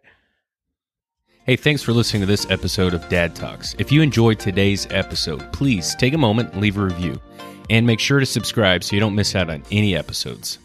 [1.46, 3.76] hey, thanks for listening to this episode of DADtalks.
[3.80, 7.20] If you enjoyed today's episode, please take a moment and leave a review,
[7.70, 10.58] and make sure to subscribe so you don't miss out on any episodes.